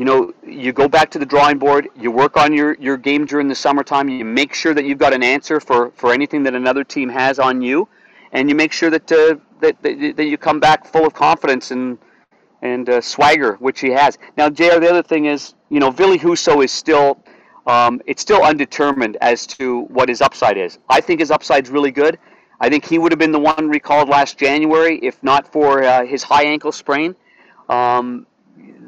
you 0.00 0.06
know, 0.06 0.32
you 0.46 0.72
go 0.72 0.88
back 0.88 1.10
to 1.10 1.18
the 1.18 1.26
drawing 1.26 1.58
board, 1.58 1.90
you 1.94 2.10
work 2.10 2.38
on 2.38 2.54
your, 2.54 2.74
your 2.80 2.96
game 2.96 3.26
during 3.26 3.48
the 3.48 3.54
summertime, 3.54 4.08
you 4.08 4.24
make 4.24 4.54
sure 4.54 4.72
that 4.72 4.86
you've 4.86 4.96
got 4.96 5.12
an 5.12 5.22
answer 5.22 5.60
for, 5.60 5.90
for 5.90 6.14
anything 6.14 6.42
that 6.44 6.54
another 6.54 6.84
team 6.84 7.10
has 7.10 7.38
on 7.38 7.60
you, 7.60 7.86
and 8.32 8.48
you 8.48 8.54
make 8.54 8.72
sure 8.72 8.88
that, 8.88 9.12
uh, 9.12 9.36
that, 9.60 9.76
that, 9.82 10.14
that 10.16 10.24
you 10.24 10.38
come 10.38 10.58
back 10.58 10.86
full 10.86 11.06
of 11.06 11.12
confidence 11.12 11.70
and, 11.70 11.98
and 12.62 12.88
uh, 12.88 13.02
swagger, 13.02 13.56
which 13.56 13.80
he 13.80 13.90
has. 13.90 14.16
Now, 14.38 14.48
JR, 14.48 14.80
the 14.80 14.88
other 14.88 15.02
thing 15.02 15.26
is, 15.26 15.52
you 15.68 15.80
know, 15.80 15.90
Ville 15.90 16.16
Husso 16.16 16.64
is 16.64 16.72
still, 16.72 17.22
um, 17.66 18.00
it's 18.06 18.22
still 18.22 18.42
undetermined 18.42 19.18
as 19.20 19.46
to 19.48 19.82
what 19.82 20.08
his 20.08 20.22
upside 20.22 20.56
is. 20.56 20.78
I 20.88 21.02
think 21.02 21.20
his 21.20 21.30
upside's 21.30 21.68
really 21.68 21.90
good. 21.90 22.18
I 22.58 22.70
think 22.70 22.86
he 22.86 22.96
would 22.96 23.12
have 23.12 23.18
been 23.18 23.32
the 23.32 23.38
one 23.38 23.68
recalled 23.68 24.08
last 24.08 24.38
January 24.38 24.98
if 25.02 25.22
not 25.22 25.52
for 25.52 25.82
uh, 25.82 26.06
his 26.06 26.22
high 26.22 26.44
ankle 26.44 26.72
sprain. 26.72 27.14
Um, 27.68 28.26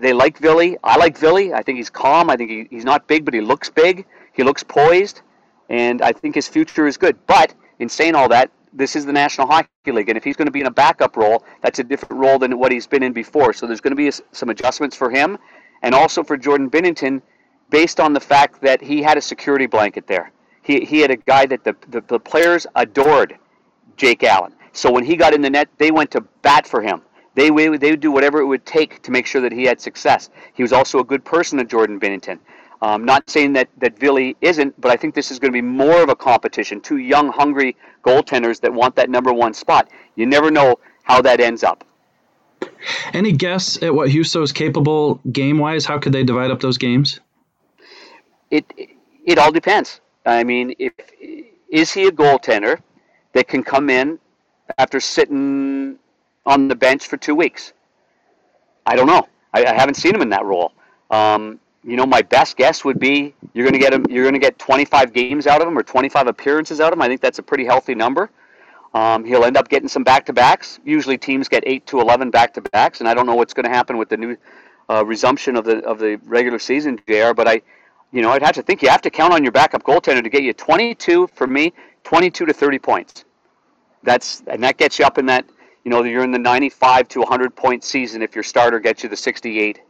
they 0.03 0.13
like 0.13 0.37
Ville. 0.39 0.77
I 0.83 0.97
like 0.97 1.17
Ville. 1.17 1.55
I 1.55 1.63
think 1.63 1.79
he's 1.79 1.89
calm. 1.89 2.29
I 2.29 2.37
think 2.37 2.51
he, 2.51 2.67
he's 2.71 2.85
not 2.85 3.07
big, 3.07 3.25
but 3.25 3.33
he 3.33 3.41
looks 3.41 3.71
big. 3.71 4.05
He 4.33 4.43
looks 4.43 4.63
poised, 4.63 5.23
and 5.69 6.03
I 6.03 6.13
think 6.13 6.35
his 6.35 6.49
future 6.49 6.87
is 6.87 6.97
good. 6.97 7.17
But 7.27 7.55
in 7.79 7.89
saying 7.89 8.15
all 8.15 8.29
that, 8.29 8.51
this 8.73 8.97
is 8.97 9.07
the 9.07 9.13
National 9.13 9.47
Hockey 9.47 9.69
League, 9.87 10.09
and 10.09 10.19
if 10.19 10.25
he's 10.25 10.37
going 10.37 10.47
to 10.47 10.53
be 10.53 10.61
in 10.61 10.67
a 10.67 10.71
backup 10.71 11.17
role, 11.17 11.45
that's 11.63 11.79
a 11.79 11.85
different 11.85 12.21
role 12.21 12.39
than 12.39 12.59
what 12.59 12.73
he's 12.73 12.87
been 12.87 13.03
in 13.03 13.13
before. 13.13 13.53
So 13.53 13.67
there's 13.67 13.81
going 13.81 13.93
to 13.93 13.97
be 13.97 14.11
some 14.33 14.49
adjustments 14.49 14.97
for 14.97 15.11
him, 15.11 15.39
and 15.83 15.95
also 15.95 16.25
for 16.25 16.37
Jordan 16.37 16.71
Binnington, 16.71 17.23
based 17.71 18.01
on 18.01 18.13
the 18.13 18.21
fact 18.21 18.61
that 18.63 18.81
he 18.81 19.03
had 19.03 19.17
a 19.19 19.21
security 19.21 19.67
blanket 19.67 20.07
there. 20.07 20.33
He, 20.63 20.85
he 20.85 21.01
had 21.01 21.11
a 21.11 21.17
guy 21.17 21.47
that 21.47 21.65
the, 21.65 21.77
the, 21.89 22.01
the 22.07 22.19
players 22.19 22.67
adored, 22.75 23.39
Jake 23.97 24.25
Allen. 24.25 24.55
So 24.73 24.91
when 24.91 25.05
he 25.05 25.17
got 25.17 25.35
in 25.35 25.43
the 25.43 25.51
net, 25.51 25.69
they 25.79 25.91
went 25.91 26.11
to 26.13 26.23
bat 26.43 26.67
for 26.67 26.81
him. 26.81 27.03
They, 27.35 27.49
they 27.51 27.91
would 27.91 28.01
do 28.01 28.11
whatever 28.11 28.41
it 28.41 28.47
would 28.47 28.67
take 28.67 29.03
to 29.03 29.11
make 29.11 29.27
sure 29.27 29.41
that 29.41 29.53
he 29.53 29.65
had 29.65 29.81
success. 29.81 30.31
He 30.55 30.63
was 30.63 30.73
also 30.73 30.99
a 30.99 31.05
good 31.05 31.25
person 31.25 31.59
to 31.59 31.65
Jordan 31.65 31.99
Binnington. 31.99 32.39
Um, 32.83 33.05
not 33.05 33.31
saying 33.31 33.53
that, 33.53 33.69
that 33.79 33.99
Ville 33.99 34.35
isn't, 34.41 34.79
but 34.81 34.91
I 34.91 34.97
think 34.97 35.15
this 35.15 35.31
is 35.31 35.39
going 35.39 35.53
to 35.53 35.57
be 35.57 35.63
more 35.63 36.03
of 36.03 36.09
a 36.09 36.17
competition. 36.17 36.81
Two 36.81 36.97
young, 36.97 37.29
hungry 37.29 37.77
goaltenders 38.03 38.61
that 38.61 38.75
want 38.75 38.97
that 38.97 39.09
number 39.09 39.33
one 39.33 39.55
spot. 39.55 39.89
You 40.17 40.27
never 40.27 40.51
know 40.51 40.79
how 41.05 41.23
that 41.23 41.41
ends 41.41 41.63
up. 41.63 41.85
Any 43.13 43.33
guess 43.33 43.81
at 43.83 43.95
what 43.95 44.11
Husso 44.11 44.43
is 44.43 44.53
capable 44.53 45.21
game 45.31 45.59
wise? 45.59 45.85
How 45.85 45.99
could 45.99 46.13
they 46.13 46.25
divide 46.25 46.51
up 46.51 46.61
those 46.61 46.79
games? 46.79 47.21
It 48.51 48.65
it 49.25 49.39
all 49.39 49.53
depends. 49.53 50.01
I 50.27 50.45
mean, 50.45 50.75
if 50.79 50.93
is 51.69 51.93
he 51.93 52.07
a 52.07 52.13
goaltender 52.13 52.81
that 53.33 53.49
can 53.49 53.63
come 53.63 53.91
in 53.91 54.19
after 54.79 55.01
sitting 55.01 55.99
on 56.47 56.69
the 56.69 56.75
bench 56.75 57.07
for 57.07 57.17
two 57.17 57.35
weeks? 57.35 57.73
I 58.87 58.97
don't 58.97 59.07
know. 59.07 59.29
I, 59.53 59.65
I 59.65 59.75
haven't 59.75 59.95
seen 59.95 60.15
him 60.15 60.23
in 60.23 60.31
that 60.31 60.45
role. 60.45 60.73
Um, 61.11 61.61
you 61.85 61.97
know, 61.97 62.07
my 62.07 62.23
best 62.23 62.57
guess 62.57 62.85
would 62.85 62.99
be 62.99 63.35
you're 63.55 63.65
going 63.65 63.75
to 63.75 63.79
get 63.79 63.93
him. 63.93 64.07
You're 64.09 64.25
going 64.25 64.35
to 64.35 64.41
get 64.41 64.59
25 64.59 65.13
games 65.13 65.47
out 65.47 65.61
of 65.61 65.69
him 65.69 65.77
or 65.77 65.83
25 65.83 66.27
appearances 66.29 66.81
out 66.81 66.93
of 66.93 66.99
him. 66.99 67.03
I 67.03 67.09
think 67.09 67.21
that's 67.21 67.39
a 67.39 67.43
pretty 67.43 67.65
healthy 67.65 67.95
number. 67.95 68.31
Um, 68.95 69.25
he'll 69.25 69.45
end 69.45 69.57
up 69.57 69.69
getting 69.69 69.89
some 69.89 70.05
back-to-backs. 70.05 70.79
Usually, 70.85 71.17
teams 71.17 71.49
get 71.49 71.65
eight 71.67 71.87
to 71.87 72.01
11 72.01 72.31
back-to-backs, 72.31 73.01
and 73.01 73.09
I 73.09 73.15
don't 73.15 73.27
know 73.27 73.35
what's 73.35 73.55
going 73.55 73.65
to 73.65 73.71
happen 73.71 73.97
with 73.97 74.11
the 74.11 74.17
new 74.17 74.37
uh, 74.91 75.05
resumption 75.05 75.57
of 75.57 75.65
the 75.65 75.79
of 75.85 75.99
the 75.99 76.21
regular 76.25 76.59
season, 76.59 77.01
Jr. 77.09 77.33
But 77.35 77.49
I, 77.49 77.63
you 78.13 78.21
know, 78.21 78.31
I'd 78.31 78.43
have 78.43 78.55
to 78.57 78.63
think 78.63 78.83
you 78.83 78.91
have 78.91 79.03
to 79.03 79.11
count 79.11 79.33
on 79.33 79.43
your 79.43 79.53
backup 79.53 79.83
goaltender 79.83 80.23
to 80.23 80.29
get 80.29 80.43
you 80.43 80.53
22 80.53 81.29
for 81.29 81.47
me, 81.47 81.73
22 82.05 82.47
to 82.47 82.53
30 82.53 82.79
points. 82.79 83.25
That's 84.03 84.43
and 84.47 84.63
that 84.63 84.77
gets 84.77 84.99
you 84.99 85.07
up 85.07 85.17
in 85.19 85.27
that, 85.27 85.47
you 85.85 85.91
know, 85.91 86.03
you're 86.05 86.25
in 86.25 86.33
the 86.33 86.39
95 86.39 87.09
to 87.09 87.21
100 87.21 87.55
point 87.55 87.85
season 87.85 88.23
if 88.23 88.35
your 88.35 88.45
starter 88.45 88.79
gets 88.79 89.03
you 89.03 89.09
the 89.09 89.17
68. 89.17 89.81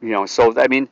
You 0.00 0.08
know, 0.10 0.26
so 0.26 0.52
I 0.58 0.68
mean, 0.68 0.88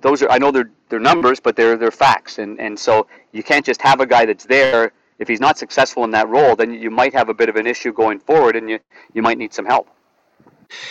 those 0.00 0.22
are 0.22 0.30
I 0.30 0.38
know 0.38 0.50
they're 0.50 0.70
they're 0.88 1.00
numbers, 1.00 1.40
but 1.40 1.56
they're 1.56 1.76
they're 1.76 1.90
facts, 1.90 2.38
and 2.38 2.58
and 2.58 2.78
so 2.78 3.06
you 3.32 3.42
can't 3.42 3.64
just 3.64 3.82
have 3.82 4.00
a 4.00 4.06
guy 4.06 4.26
that's 4.26 4.44
there. 4.44 4.92
If 5.18 5.28
he's 5.28 5.40
not 5.40 5.58
successful 5.58 6.04
in 6.04 6.10
that 6.12 6.28
role, 6.28 6.56
then 6.56 6.72
you 6.72 6.90
might 6.90 7.12
have 7.12 7.28
a 7.28 7.34
bit 7.34 7.50
of 7.50 7.56
an 7.56 7.66
issue 7.66 7.92
going 7.92 8.20
forward, 8.20 8.56
and 8.56 8.70
you 8.70 8.78
you 9.12 9.22
might 9.22 9.36
need 9.36 9.52
some 9.52 9.66
help. 9.66 9.88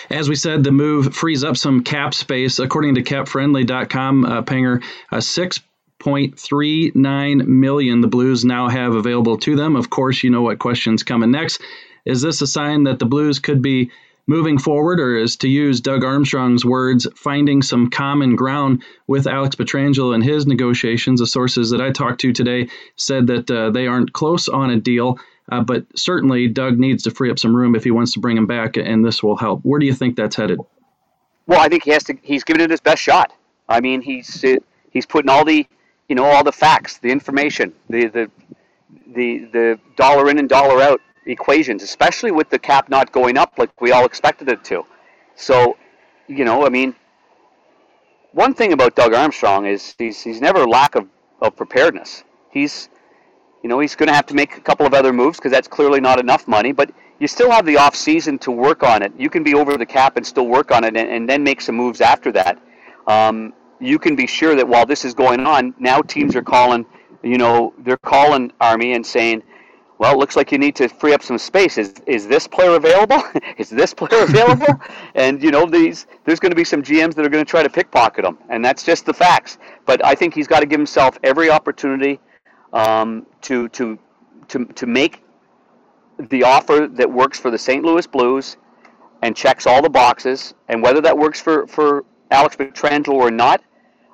As 0.10 0.30
we 0.30 0.36
said, 0.36 0.64
the 0.64 0.72
move 0.72 1.16
frees 1.16 1.44
up 1.44 1.58
some 1.58 1.84
cap 1.84 2.14
space. 2.14 2.60
According 2.60 2.96
to 2.96 3.02
CapFriendly.com, 3.02 4.26
uh, 4.26 4.42
Panger, 4.44 4.84
uh, 5.12 5.22
six 5.22 5.62
0.39 6.00 7.46
million 7.46 8.02
the 8.02 8.08
Blues 8.08 8.46
now 8.46 8.70
have 8.70 8.96
available 8.96 9.38
to 9.38 9.56
them. 9.56 9.76
Of 9.76 9.90
course, 9.90 10.24
you 10.24 10.30
know 10.30 10.42
what 10.42 10.60
question's 10.60 11.04
coming 11.04 11.32
next. 11.32 11.62
Is 12.10 12.24
this 12.24 12.42
a 12.42 12.48
sign 12.48 12.86
that 12.86 12.98
the 12.98 13.06
Blues 13.06 13.38
could 13.38 13.62
be 13.62 13.92
moving 14.26 14.58
forward, 14.58 15.00
or 15.00 15.16
is 15.16 15.36
to 15.38 15.48
use 15.48 15.80
Doug 15.80 16.04
Armstrong's 16.04 16.66
words, 16.66 17.08
finding 17.16 17.62
some 17.62 17.92
common 17.92 18.36
ground 18.36 18.84
with 19.06 19.28
Alex 19.28 19.56
Pietrangelo 19.56 20.16
and 20.16 20.24
his 20.24 20.48
negotiations? 20.48 21.20
The 21.20 21.28
sources 21.28 21.70
that 21.70 21.82
I 21.82 21.92
talked 21.92 22.22
to 22.22 22.34
today 22.34 22.70
said 22.96 23.28
that 23.28 23.52
uh, 23.52 23.70
they 23.70 23.86
aren't 23.86 24.12
close 24.12 24.50
on 24.50 24.72
a 24.72 24.78
deal, 24.78 25.20
uh, 25.52 25.62
but 25.62 25.86
certainly 25.96 26.48
Doug 26.48 26.80
needs 26.80 27.04
to 27.04 27.12
free 27.12 27.30
up 27.30 27.38
some 27.38 27.56
room 27.56 27.76
if 27.76 27.84
he 27.84 27.92
wants 27.92 28.14
to 28.14 28.20
bring 28.20 28.38
him 28.38 28.48
back, 28.48 28.76
and 28.76 29.06
this 29.06 29.22
will 29.22 29.38
help. 29.38 29.62
Where 29.62 29.80
do 29.80 29.86
you 29.86 29.94
think 29.94 30.16
that's 30.16 30.36
headed? 30.36 30.60
Well, 31.46 31.60
I 31.60 31.70
think 31.70 31.84
he 31.84 31.92
has 31.92 32.04
to. 32.06 32.18
He's 32.24 32.44
given 32.44 32.62
it 32.62 32.72
his 32.72 32.82
best 32.82 33.04
shot. 33.04 33.32
I 33.68 33.82
mean, 33.82 34.02
he's 34.02 34.44
he's 34.90 35.06
putting 35.06 35.30
all 35.30 35.46
the 35.46 35.68
you 36.08 36.16
know 36.16 36.26
all 36.26 36.44
the 36.44 36.52
facts, 36.52 36.98
the 36.98 37.12
information, 37.12 37.72
the 37.88 38.08
the 38.08 38.32
the 39.14 39.46
the 39.54 39.80
dollar 39.96 40.30
in 40.32 40.40
and 40.40 40.50
dollar 40.50 40.82
out 40.82 41.02
equations, 41.32 41.84
especially 41.84 42.32
with 42.32 42.50
the 42.50 42.60
cap 42.60 42.90
not 42.90 43.12
going 43.12 43.38
up 43.38 43.54
like 43.58 43.80
we 43.82 43.92
all 43.92 44.06
expected 44.06 44.50
it 44.50 44.64
to. 44.66 44.86
So, 45.36 45.78
you 46.28 46.46
know, 46.46 46.66
I 46.66 46.70
mean, 46.70 46.96
one 48.32 48.54
thing 48.54 48.74
about 48.74 48.96
Doug 48.96 49.14
Armstrong 49.14 49.66
is 49.66 49.96
he's 49.98 50.22
he's 50.22 50.42
never 50.42 50.68
lack 50.68 50.96
of, 50.96 51.08
of 51.42 51.56
preparedness. 51.56 52.24
He's 52.52 52.90
you 53.64 53.70
know 53.70 53.80
he's 53.80 53.96
going 53.96 54.08
to 54.08 54.14
have 54.14 54.26
to 54.28 54.36
make 54.36 54.58
a 54.58 54.62
couple 54.62 54.86
of 54.86 54.94
other 54.94 55.14
moves 55.14 55.38
because 55.38 55.52
that's 55.52 55.68
clearly 55.68 56.00
not 56.00 56.20
enough 56.20 56.48
money, 56.48 56.72
but 56.72 56.92
you 57.20 57.28
still 57.28 57.52
have 57.52 57.66
the 57.66 57.78
off 57.78 57.96
season 57.96 58.38
to 58.40 58.52
work 58.52 58.84
on 58.84 59.02
it. 59.04 59.12
You 59.18 59.30
can 59.30 59.44
be 59.44 59.54
over 59.54 59.78
the 59.78 59.86
cap 59.86 60.18
and 60.18 60.26
still 60.26 60.48
work 60.48 60.72
on 60.72 60.84
it, 60.84 60.96
and, 60.96 61.10
and 61.10 61.30
then 61.30 61.44
make 61.44 61.62
some 61.62 61.76
moves 61.76 62.02
after 62.02 62.32
that. 62.34 62.62
Um, 63.08 63.54
you 63.80 64.00
can 64.00 64.16
be 64.16 64.28
sure 64.28 64.56
that 64.56 64.68
while 64.68 64.86
this 64.86 65.06
is 65.06 65.14
going 65.14 65.42
on, 65.42 65.74
now 65.80 66.02
teams 66.02 66.36
are 66.36 66.42
calling, 66.42 66.86
you 67.24 67.38
know, 67.38 67.74
they're 67.80 67.98
calling 67.98 68.52
Army 68.60 68.94
and 68.94 69.06
saying, 69.06 69.44
well, 70.00 70.14
it 70.14 70.18
looks 70.18 70.38
like 70.38 70.54
you 70.54 70.58
need 70.58 70.78
to 70.78 70.88
free 70.88 71.14
up 71.14 71.22
some 71.22 71.38
space. 71.38 71.78
Is 71.78 71.94
is 72.08 72.26
this 72.26 72.48
player 72.48 72.76
available? 72.76 73.22
is 73.58 73.70
this 73.70 73.94
player 73.94 74.24
available? 74.24 74.82
and 75.14 75.44
you 75.44 75.52
know, 75.52 75.66
these 75.66 76.08
there's 76.24 76.40
going 76.40 76.52
to 76.52 76.56
be 76.56 76.64
some 76.64 76.82
GMs 76.82 77.16
that 77.16 77.26
are 77.26 77.30
going 77.30 77.44
to 77.44 77.50
try 77.50 77.62
to 77.62 77.70
pickpocket 77.70 78.24
him, 78.24 78.38
and 78.50 78.64
that's 78.64 78.84
just 78.84 79.06
the 79.06 79.14
facts. 79.14 79.58
But 79.86 80.04
I 80.04 80.16
think 80.16 80.34
he's 80.34 80.48
got 80.48 80.62
to 80.62 80.66
give 80.66 80.80
himself 80.80 81.20
every 81.22 81.50
opportunity 81.50 82.20
um, 82.72 83.28
to 83.42 83.68
to 83.70 84.00
to 84.48 84.66
to 84.66 84.86
make 84.88 85.22
the 86.18 86.44
offer 86.44 86.88
that 86.94 87.12
works 87.12 87.38
for 87.38 87.52
the 87.52 87.58
St. 87.58 87.84
Louis 87.84 88.08
Blues 88.08 88.56
and 89.22 89.36
checks 89.36 89.68
all 89.68 89.82
the 89.82 89.90
boxes. 89.90 90.54
And 90.70 90.82
whether 90.82 91.02
that 91.02 91.18
works 91.18 91.42
for 91.42 91.68
for 91.68 92.06
Alex 92.32 92.56
Pietrangelo 92.56 93.16
or 93.16 93.32
not, 93.32 93.62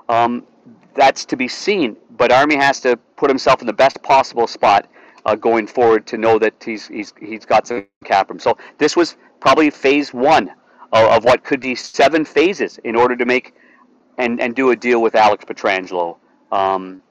um, 0.10 0.48
that's 0.96 1.26
to 1.26 1.38
be 1.38 1.48
seen. 1.48 1.96
But 2.18 2.32
Army 2.32 2.56
has 2.56 2.80
to 2.80 2.98
put 3.18 3.30
himself 3.30 3.62
in 3.62 3.68
the 3.68 3.74
best 3.74 4.02
possible 4.02 4.48
spot 4.48 4.88
uh, 5.26 5.36
going 5.36 5.68
forward 5.68 6.06
to 6.08 6.18
know 6.18 6.40
that 6.40 6.54
he's 6.64 6.88
he's 6.88 7.14
he's 7.20 7.46
got 7.46 7.68
some 7.68 7.88
cap 8.04 8.30
room. 8.30 8.40
So 8.40 8.58
this 8.78 8.96
was 8.96 9.18
probably 9.40 9.70
phase 9.70 10.14
one 10.14 10.50
of, 10.92 11.06
of 11.12 11.24
what 11.24 11.44
could 11.44 11.60
be 11.60 11.76
seven 11.76 12.26
phases 12.26 12.80
in 12.84 12.96
order 12.96 13.16
to 13.16 13.26
make 13.26 13.54
and 14.18 14.40
and 14.40 14.56
do 14.56 14.72
a 14.72 14.76
deal 14.76 15.02
with 15.02 15.16
Alex 15.16 15.46
Pietrangelo. 15.46 16.18
Um, 16.52 17.02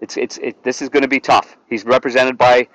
it's 0.00 0.16
it's 0.16 0.38
it, 0.38 0.62
this 0.62 0.82
is 0.82 0.88
going 0.88 1.02
to 1.02 1.08
be 1.08 1.20
tough. 1.20 1.56
He's 1.68 1.84
represented 1.84 2.38
by 2.38 2.68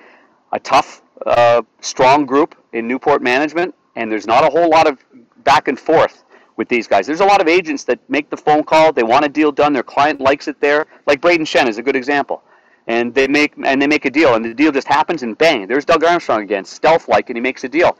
a 0.51 0.59
tough, 0.59 1.01
uh, 1.25 1.61
strong 1.81 2.25
group 2.25 2.55
in 2.73 2.87
Newport 2.87 3.21
management, 3.21 3.75
and 3.95 4.11
there's 4.11 4.27
not 4.27 4.43
a 4.43 4.49
whole 4.49 4.69
lot 4.69 4.87
of 4.87 4.99
back 5.43 5.67
and 5.67 5.79
forth 5.79 6.23
with 6.57 6.67
these 6.67 6.87
guys. 6.87 7.07
There's 7.07 7.21
a 7.21 7.25
lot 7.25 7.39
of 7.39 7.47
agents 7.47 7.83
that 7.85 7.99
make 8.09 8.29
the 8.29 8.37
phone 8.37 8.63
call. 8.63 8.91
They 8.91 9.03
want 9.03 9.25
a 9.25 9.29
deal 9.29 9.51
done. 9.51 9.73
Their 9.73 9.83
client 9.83 10.19
likes 10.19 10.47
it 10.47 10.59
there. 10.59 10.87
Like 11.07 11.21
Brayden 11.21 11.41
Schenn 11.41 11.67
is 11.69 11.77
a 11.77 11.83
good 11.83 11.95
example. 11.95 12.43
And 12.89 13.13
they 13.13 13.27
make 13.27 13.53
and 13.63 13.79
they 13.81 13.87
make 13.87 14.05
a 14.05 14.09
deal, 14.09 14.33
and 14.33 14.43
the 14.43 14.53
deal 14.53 14.71
just 14.71 14.87
happens, 14.87 15.21
and 15.21 15.37
bang, 15.37 15.67
there's 15.67 15.85
Doug 15.85 16.03
Armstrong 16.03 16.41
again, 16.41 16.65
stealth-like, 16.65 17.29
and 17.29 17.37
he 17.37 17.41
makes 17.41 17.63
a 17.63 17.69
deal. 17.69 17.97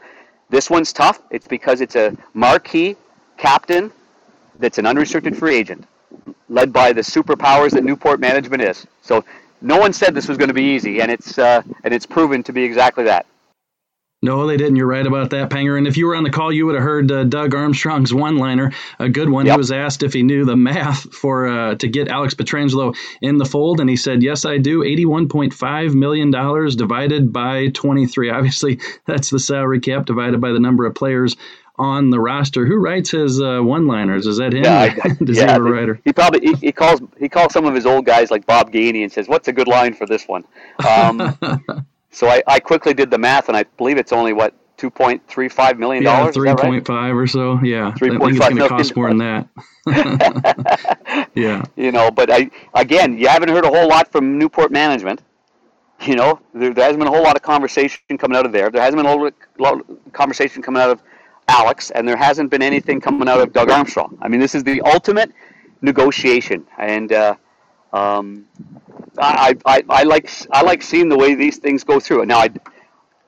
This 0.50 0.68
one's 0.68 0.92
tough. 0.92 1.22
It's 1.30 1.46
because 1.46 1.80
it's 1.80 1.94
a 1.94 2.16
marquee 2.34 2.96
captain 3.38 3.92
that's 4.58 4.78
an 4.78 4.86
unrestricted 4.86 5.36
free 5.36 5.54
agent, 5.54 5.86
led 6.48 6.72
by 6.72 6.92
the 6.92 7.02
superpowers 7.02 7.70
that 7.70 7.84
Newport 7.84 8.18
Management 8.18 8.62
is. 8.62 8.84
So 9.00 9.24
no 9.62 9.78
one 9.78 9.92
said 9.92 10.12
this 10.12 10.26
was 10.26 10.36
going 10.36 10.48
to 10.48 10.54
be 10.54 10.64
easy, 10.74 11.00
and 11.00 11.10
it's 11.10 11.38
uh, 11.38 11.62
and 11.84 11.94
it's 11.94 12.04
proven 12.04 12.42
to 12.42 12.52
be 12.52 12.64
exactly 12.64 13.04
that. 13.04 13.26
No, 14.22 14.46
they 14.46 14.58
didn't. 14.58 14.76
You're 14.76 14.86
right 14.86 15.06
about 15.06 15.30
that, 15.30 15.48
Panger. 15.48 15.78
And 15.78 15.86
if 15.86 15.96
you 15.96 16.06
were 16.06 16.14
on 16.14 16.24
the 16.24 16.30
call, 16.30 16.52
you 16.52 16.66
would 16.66 16.74
have 16.74 16.84
heard 16.84 17.10
uh, 17.10 17.24
Doug 17.24 17.54
Armstrong's 17.54 18.12
one-liner, 18.12 18.70
a 18.98 19.08
good 19.08 19.30
one. 19.30 19.46
Yep. 19.46 19.54
He 19.54 19.58
was 19.58 19.72
asked 19.72 20.02
if 20.02 20.12
he 20.12 20.22
knew 20.22 20.44
the 20.44 20.56
math 20.56 21.10
for 21.14 21.48
uh, 21.48 21.74
to 21.76 21.88
get 21.88 22.08
Alex 22.08 22.34
Pietrangelo 22.34 22.94
in 23.22 23.38
the 23.38 23.46
fold, 23.46 23.80
and 23.80 23.88
he 23.88 23.96
said, 23.96 24.22
"Yes, 24.22 24.44
I 24.44 24.58
do. 24.58 24.82
Eighty-one 24.82 25.28
point 25.30 25.54
five 25.54 25.94
million 25.94 26.30
dollars 26.30 26.76
divided 26.76 27.32
by 27.32 27.68
twenty-three. 27.68 28.28
Obviously, 28.28 28.78
that's 29.06 29.30
the 29.30 29.38
salary 29.38 29.80
cap 29.80 30.04
divided 30.04 30.38
by 30.40 30.50
the 30.50 30.60
number 30.60 30.84
of 30.84 30.94
players." 30.94 31.36
On 31.78 32.10
the 32.10 32.20
roster, 32.20 32.66
who 32.66 32.76
writes 32.76 33.10
his 33.10 33.40
uh, 33.40 33.60
one-liners? 33.60 34.26
Is 34.26 34.36
that 34.36 34.52
him? 34.52 34.64
Yeah, 34.64 34.94
I, 35.02 35.08
Does 35.24 35.38
yeah, 35.38 35.44
he 35.44 35.50
have 35.50 35.62
a 35.62 35.64
writer? 35.64 35.98
He 36.04 36.12
probably 36.12 36.40
he, 36.46 36.52
he, 36.56 36.72
calls 36.72 37.00
he 37.18 37.26
calls 37.26 37.54
some 37.54 37.64
of 37.64 37.74
his 37.74 37.86
old 37.86 38.04
guys 38.04 38.30
like 38.30 38.44
Bob 38.44 38.70
Gainey 38.70 39.02
and 39.02 39.10
says, 39.10 39.28
"What's 39.28 39.48
a 39.48 39.52
good 39.54 39.66
line 39.66 39.94
for 39.94 40.06
this 40.06 40.28
one?" 40.28 40.44
Um, 40.86 41.36
So 42.10 42.28
I, 42.28 42.42
I 42.46 42.60
quickly 42.60 42.94
did 42.94 43.10
the 43.10 43.18
math, 43.18 43.48
and 43.48 43.56
I 43.56 43.64
believe 43.76 43.96
it's 43.96 44.12
only 44.12 44.32
what 44.32 44.54
two 44.76 44.90
point 44.90 45.22
three 45.28 45.48
five 45.48 45.78
million 45.78 46.02
dollars. 46.02 46.34
Yeah, 46.34 46.54
three 46.54 46.54
point 46.54 46.86
five 46.86 47.14
right? 47.14 47.20
or 47.20 47.26
so. 47.26 47.60
Yeah, 47.62 47.92
three 47.94 48.16
point 48.16 48.36
five. 48.36 48.56
Going 48.56 48.62
to 48.62 48.68
cost 48.68 48.96
more 48.96 49.08
than 49.08 49.18
that. 49.18 49.48
yeah. 51.34 51.64
You 51.76 51.92
know, 51.92 52.10
but 52.10 52.30
I 52.30 52.50
again, 52.74 53.18
you 53.18 53.28
haven't 53.28 53.48
heard 53.48 53.64
a 53.64 53.68
whole 53.68 53.88
lot 53.88 54.10
from 54.10 54.38
Newport 54.38 54.72
management. 54.72 55.22
You 56.02 56.16
know, 56.16 56.40
there, 56.54 56.72
there 56.72 56.84
hasn't 56.84 56.98
been 56.98 57.08
a 57.08 57.10
whole 57.10 57.22
lot 57.22 57.36
of 57.36 57.42
conversation 57.42 58.00
coming 58.18 58.36
out 58.36 58.46
of 58.46 58.52
there. 58.52 58.70
There 58.70 58.80
hasn't 58.80 58.96
been 58.96 59.06
a 59.06 59.10
whole 59.10 59.30
lot 59.58 59.80
of 59.80 60.12
conversation 60.12 60.62
coming 60.62 60.80
out 60.80 60.90
of 60.90 61.02
Alex, 61.48 61.90
and 61.90 62.08
there 62.08 62.16
hasn't 62.16 62.50
been 62.50 62.62
anything 62.62 63.00
coming 63.00 63.28
out 63.28 63.40
of 63.40 63.52
Doug 63.52 63.70
Armstrong. 63.70 64.16
I 64.22 64.28
mean, 64.28 64.40
this 64.40 64.54
is 64.54 64.64
the 64.64 64.80
ultimate 64.82 65.30
negotiation, 65.82 66.66
and 66.78 67.12
uh, 67.12 67.34
um, 67.92 68.46
I, 69.18 69.56
I, 69.66 69.84
I 69.88 70.02
like 70.04 70.30
I 70.52 70.62
like 70.62 70.82
seeing 70.82 71.08
the 71.08 71.16
way 71.16 71.34
these 71.34 71.58
things 71.58 71.84
go 71.84 72.00
through. 72.00 72.24
Now, 72.26 72.38
I, 72.40 72.50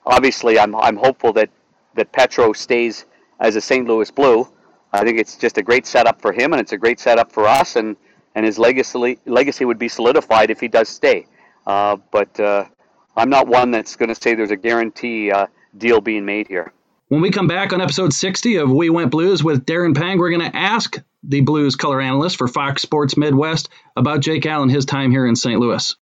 obviously, 0.06 0.58
I'm 0.58 0.74
I'm 0.76 0.96
hopeful 0.96 1.32
that 1.34 1.50
that 1.94 2.12
Petro 2.12 2.52
stays 2.52 3.06
as 3.40 3.56
a 3.56 3.60
St. 3.60 3.86
Louis 3.86 4.10
Blue. 4.10 4.48
I 4.92 5.04
think 5.04 5.18
it's 5.18 5.36
just 5.36 5.58
a 5.58 5.62
great 5.62 5.86
setup 5.86 6.20
for 6.20 6.32
him, 6.32 6.52
and 6.52 6.60
it's 6.60 6.72
a 6.72 6.78
great 6.78 7.00
setup 7.00 7.32
for 7.32 7.46
us, 7.46 7.76
and 7.76 7.96
and 8.34 8.46
his 8.46 8.58
legacy 8.58 9.18
legacy 9.26 9.64
would 9.64 9.78
be 9.78 9.88
solidified 9.88 10.50
if 10.50 10.60
he 10.60 10.68
does 10.68 10.88
stay. 10.88 11.26
Uh, 11.66 11.96
but 12.10 12.38
uh, 12.40 12.64
I'm 13.16 13.30
not 13.30 13.46
one 13.48 13.70
that's 13.70 13.96
going 13.96 14.08
to 14.08 14.14
say 14.14 14.34
there's 14.34 14.50
a 14.50 14.56
guarantee 14.56 15.30
uh, 15.30 15.46
deal 15.78 16.00
being 16.00 16.24
made 16.24 16.48
here. 16.48 16.72
When 17.12 17.20
we 17.20 17.30
come 17.30 17.46
back 17.46 17.74
on 17.74 17.82
episode 17.82 18.14
60 18.14 18.56
of 18.56 18.70
We 18.72 18.88
Went 18.88 19.10
Blues 19.10 19.44
with 19.44 19.66
Darren 19.66 19.94
Pang, 19.94 20.16
we're 20.16 20.30
going 20.30 20.50
to 20.50 20.56
ask 20.56 20.98
the 21.22 21.42
Blues 21.42 21.76
color 21.76 22.00
analyst 22.00 22.38
for 22.38 22.48
Fox 22.48 22.80
Sports 22.80 23.18
Midwest 23.18 23.68
about 23.94 24.20
Jake 24.20 24.46
Allen, 24.46 24.70
his 24.70 24.86
time 24.86 25.10
here 25.10 25.26
in 25.26 25.36
St. 25.36 25.60
Louis. 25.60 25.94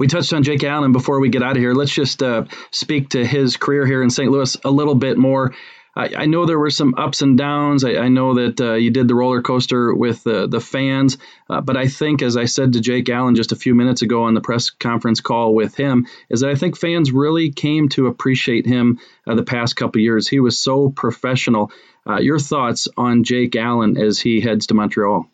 We 0.00 0.08
touched 0.08 0.32
on 0.32 0.42
Jake 0.42 0.64
Allen 0.64 0.90
before 0.90 1.20
we 1.20 1.28
get 1.28 1.40
out 1.44 1.56
of 1.56 1.62
here. 1.62 1.72
Let's 1.72 1.94
just 1.94 2.20
uh, 2.20 2.46
speak 2.72 3.10
to 3.10 3.24
his 3.24 3.56
career 3.56 3.86
here 3.86 4.02
in 4.02 4.10
St. 4.10 4.28
Louis 4.28 4.56
a 4.64 4.70
little 4.72 4.96
bit 4.96 5.18
more. 5.18 5.54
I, 5.98 6.10
I 6.16 6.26
know 6.26 6.46
there 6.46 6.58
were 6.58 6.70
some 6.70 6.94
ups 6.96 7.22
and 7.22 7.36
downs. 7.36 7.82
I, 7.82 7.96
I 7.96 8.08
know 8.08 8.34
that 8.34 8.60
uh, 8.60 8.74
you 8.74 8.90
did 8.90 9.08
the 9.08 9.16
roller 9.16 9.42
coaster 9.42 9.92
with 9.92 10.22
the 10.22 10.60
fans, 10.60 11.18
uh, 11.50 11.60
but 11.60 11.76
I 11.76 11.88
think, 11.88 12.22
as 12.22 12.36
I 12.36 12.44
said 12.44 12.74
to 12.74 12.80
Jake 12.80 13.08
Allen 13.08 13.34
just 13.34 13.50
a 13.50 13.56
few 13.56 13.74
minutes 13.74 14.02
ago 14.02 14.22
on 14.22 14.34
the 14.34 14.40
press 14.40 14.70
conference 14.70 15.20
call 15.20 15.54
with 15.54 15.74
him, 15.74 16.06
is 16.30 16.40
that 16.40 16.50
I 16.50 16.54
think 16.54 16.78
fans 16.78 17.10
really 17.10 17.50
came 17.50 17.88
to 17.90 18.06
appreciate 18.06 18.64
him 18.64 19.00
uh, 19.26 19.34
the 19.34 19.42
past 19.42 19.74
couple 19.74 20.00
years. 20.00 20.28
He 20.28 20.38
was 20.38 20.60
so 20.60 20.88
professional. 20.88 21.72
Uh, 22.08 22.20
your 22.20 22.38
thoughts 22.38 22.86
on 22.96 23.24
Jake 23.24 23.56
Allen 23.56 23.98
as 23.98 24.20
he 24.20 24.40
heads 24.40 24.68
to 24.68 24.74
Montreal? 24.74 25.28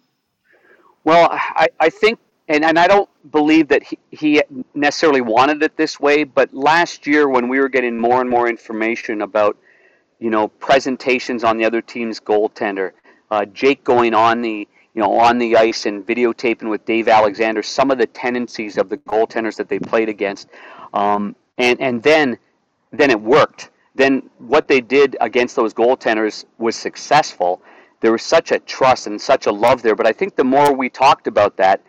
Well, 1.05 1.29
I, 1.31 1.69
I 1.79 1.91
think 1.91 2.19
and, 2.49 2.65
and 2.65 2.79
I 2.79 2.89
don't 2.89 3.09
believe 3.31 3.69
that 3.69 3.83
he, 3.83 3.99
he 4.11 4.43
necessarily 4.75 5.21
wanted 5.21 5.63
it 5.63 5.77
this 5.77 6.01
way, 6.01 6.25
but 6.25 6.53
last 6.53 7.07
year 7.07 7.29
when 7.29 7.49
we 7.49 7.59
were 7.59 7.69
getting 7.69 7.99
more 7.99 8.21
and 8.21 8.29
more 8.29 8.49
information 8.49 9.23
about 9.23 9.57
you 10.25 10.31
know, 10.31 10.49
presentations 10.49 11.45
on 11.45 11.59
the 11.59 11.67
other 11.67 11.83
team's 11.83 12.19
goaltender. 12.19 12.93
Uh, 13.31 13.45
Jake 13.45 13.85
going 13.85 14.15
on 14.15 14.41
the 14.41 14.67
you 14.95 15.03
know, 15.03 15.13
on 15.19 15.37
the 15.37 15.55
ice 15.55 15.85
and 15.85 16.07
videotaping 16.07 16.71
with 16.71 16.83
Dave 16.87 17.09
Alexander 17.09 17.63
some 17.63 17.91
of 17.91 17.99
the 17.99 18.07
tendencies 18.07 18.79
of 18.79 18.89
the 18.89 18.97
goaltenders 18.97 19.57
that 19.57 19.69
they 19.69 19.79
played 19.79 20.09
against, 20.09 20.49
um, 20.95 21.37
and 21.59 21.79
and 21.79 22.03
then 22.03 22.39
then 22.91 23.11
it 23.11 23.21
worked. 23.21 23.71
Then 23.97 24.31
what 24.39 24.67
they 24.67 24.81
did 24.81 25.15
against 25.21 25.57
those 25.57 25.75
goaltenders 25.75 26.47
was 26.57 26.75
successful. 26.75 27.61
There 28.01 28.13
was 28.13 28.23
such 28.23 28.51
a 28.51 28.61
trust 28.61 29.07
and 29.07 29.21
such 29.21 29.45
a 29.45 29.53
love 29.53 29.83
there. 29.83 29.95
But 29.95 30.07
I 30.07 30.13
think 30.13 30.37
the 30.37 30.45
more 30.45 30.73
we 30.73 30.89
talked 30.89 31.27
about 31.27 31.59
that, 31.59 31.83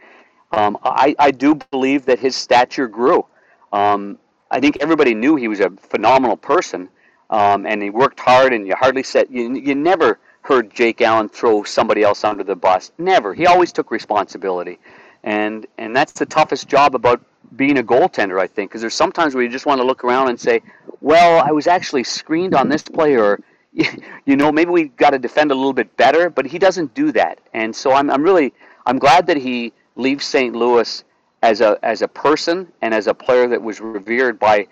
um, 0.51 0.77
I, 0.83 1.15
I 1.19 1.31
do 1.31 1.55
believe 1.71 2.05
that 2.05 2.19
his 2.19 2.35
stature 2.35 2.87
grew. 2.87 3.25
Um, 3.71 4.17
I 4.51 4.59
think 4.59 4.77
everybody 4.81 5.13
knew 5.13 5.37
he 5.37 5.47
was 5.47 5.61
a 5.61 5.69
phenomenal 5.69 6.37
person, 6.37 6.89
um, 7.29 7.65
and 7.65 7.81
he 7.81 7.89
worked 7.89 8.19
hard. 8.19 8.53
And 8.53 8.67
you 8.67 8.75
hardly 8.75 9.03
said 9.03 9.27
you, 9.29 9.53
you 9.55 9.75
never 9.75 10.19
heard 10.41 10.73
Jake 10.73 11.01
Allen 11.01 11.27
throw 11.27 11.63
somebody 11.63 12.03
else 12.03 12.23
under 12.23 12.43
the 12.43 12.55
bus. 12.55 12.91
Never. 12.97 13.33
He 13.33 13.47
always 13.47 13.71
took 13.71 13.91
responsibility, 13.91 14.79
and 15.23 15.65
and 15.77 15.95
that's 15.95 16.13
the 16.13 16.25
toughest 16.25 16.67
job 16.67 16.95
about 16.95 17.21
being 17.55 17.79
a 17.79 17.83
goaltender. 17.83 18.39
I 18.39 18.47
think 18.47 18.69
because 18.69 18.81
there's 18.81 18.95
sometimes 18.95 19.33
where 19.33 19.43
you 19.43 19.49
just 19.49 19.65
want 19.65 19.81
to 19.81 19.87
look 19.87 20.03
around 20.03 20.29
and 20.29 20.39
say, 20.39 20.61
well, 21.01 21.43
I 21.45 21.51
was 21.51 21.67
actually 21.67 22.03
screened 22.03 22.53
on 22.53 22.69
this 22.69 22.83
play, 22.83 23.15
or 23.15 23.39
you 23.73 24.35
know 24.35 24.51
maybe 24.51 24.71
we 24.71 24.85
got 24.89 25.11
to 25.11 25.19
defend 25.19 25.51
a 25.51 25.55
little 25.55 25.73
bit 25.73 25.95
better. 25.97 26.29
But 26.29 26.45
he 26.45 26.59
doesn't 26.59 26.93
do 26.93 27.11
that, 27.13 27.39
and 27.53 27.75
so 27.75 27.91
I'm 27.91 28.09
I'm 28.09 28.23
really 28.23 28.53
I'm 28.85 28.99
glad 28.99 29.25
that 29.27 29.37
he 29.37 29.73
leaves 29.95 30.25
St. 30.25 30.55
Louis 30.55 31.03
as 31.41 31.61
a 31.61 31.77
as 31.83 32.01
a 32.01 32.07
person 32.07 32.71
and 32.81 32.93
as 32.93 33.07
a 33.07 33.13
player 33.13 33.47
that 33.47 33.61
was 33.61 33.81
revered 33.81 34.39
by 34.39 34.67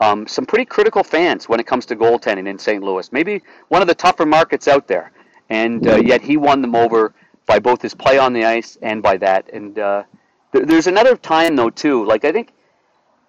um, 0.00 0.26
some 0.26 0.44
pretty 0.44 0.64
critical 0.64 1.02
fans 1.02 1.48
when 1.48 1.60
it 1.60 1.66
comes 1.66 1.86
to 1.86 1.96
goaltending 1.96 2.48
in 2.48 2.58
St. 2.58 2.82
Louis. 2.82 3.12
Maybe 3.12 3.42
one 3.68 3.82
of 3.82 3.88
the 3.88 3.94
tougher 3.94 4.26
markets 4.26 4.68
out 4.68 4.86
there, 4.88 5.12
and 5.50 5.86
uh, 5.86 5.96
yet 5.96 6.20
he 6.22 6.36
won 6.36 6.60
them 6.60 6.74
over 6.74 7.14
by 7.46 7.58
both 7.58 7.82
his 7.82 7.94
play 7.94 8.18
on 8.18 8.32
the 8.32 8.44
ice 8.44 8.78
and 8.82 9.02
by 9.02 9.16
that. 9.18 9.48
And 9.52 9.78
uh, 9.78 10.04
th- 10.52 10.66
there's 10.66 10.86
another 10.86 11.16
time 11.16 11.56
though 11.56 11.70
too. 11.70 12.04
Like 12.04 12.24
I 12.24 12.32
think, 12.32 12.52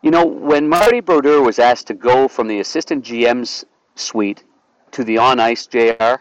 you 0.01 0.12
know, 0.12 0.25
when 0.25 0.67
Marty 0.67 1.01
Brodeur 1.01 1.41
was 1.41 1.60
asked 1.60 1.88
to 1.88 1.93
go 1.93 2.27
from 2.27 2.48
the 2.48 2.60
assistant 2.60 3.03
GM's 3.05 3.65
suite 3.95 4.43
to 4.91 5.03
the 5.03 5.17
on 5.17 5.39
ice 5.39 5.67
JR, 5.67 6.15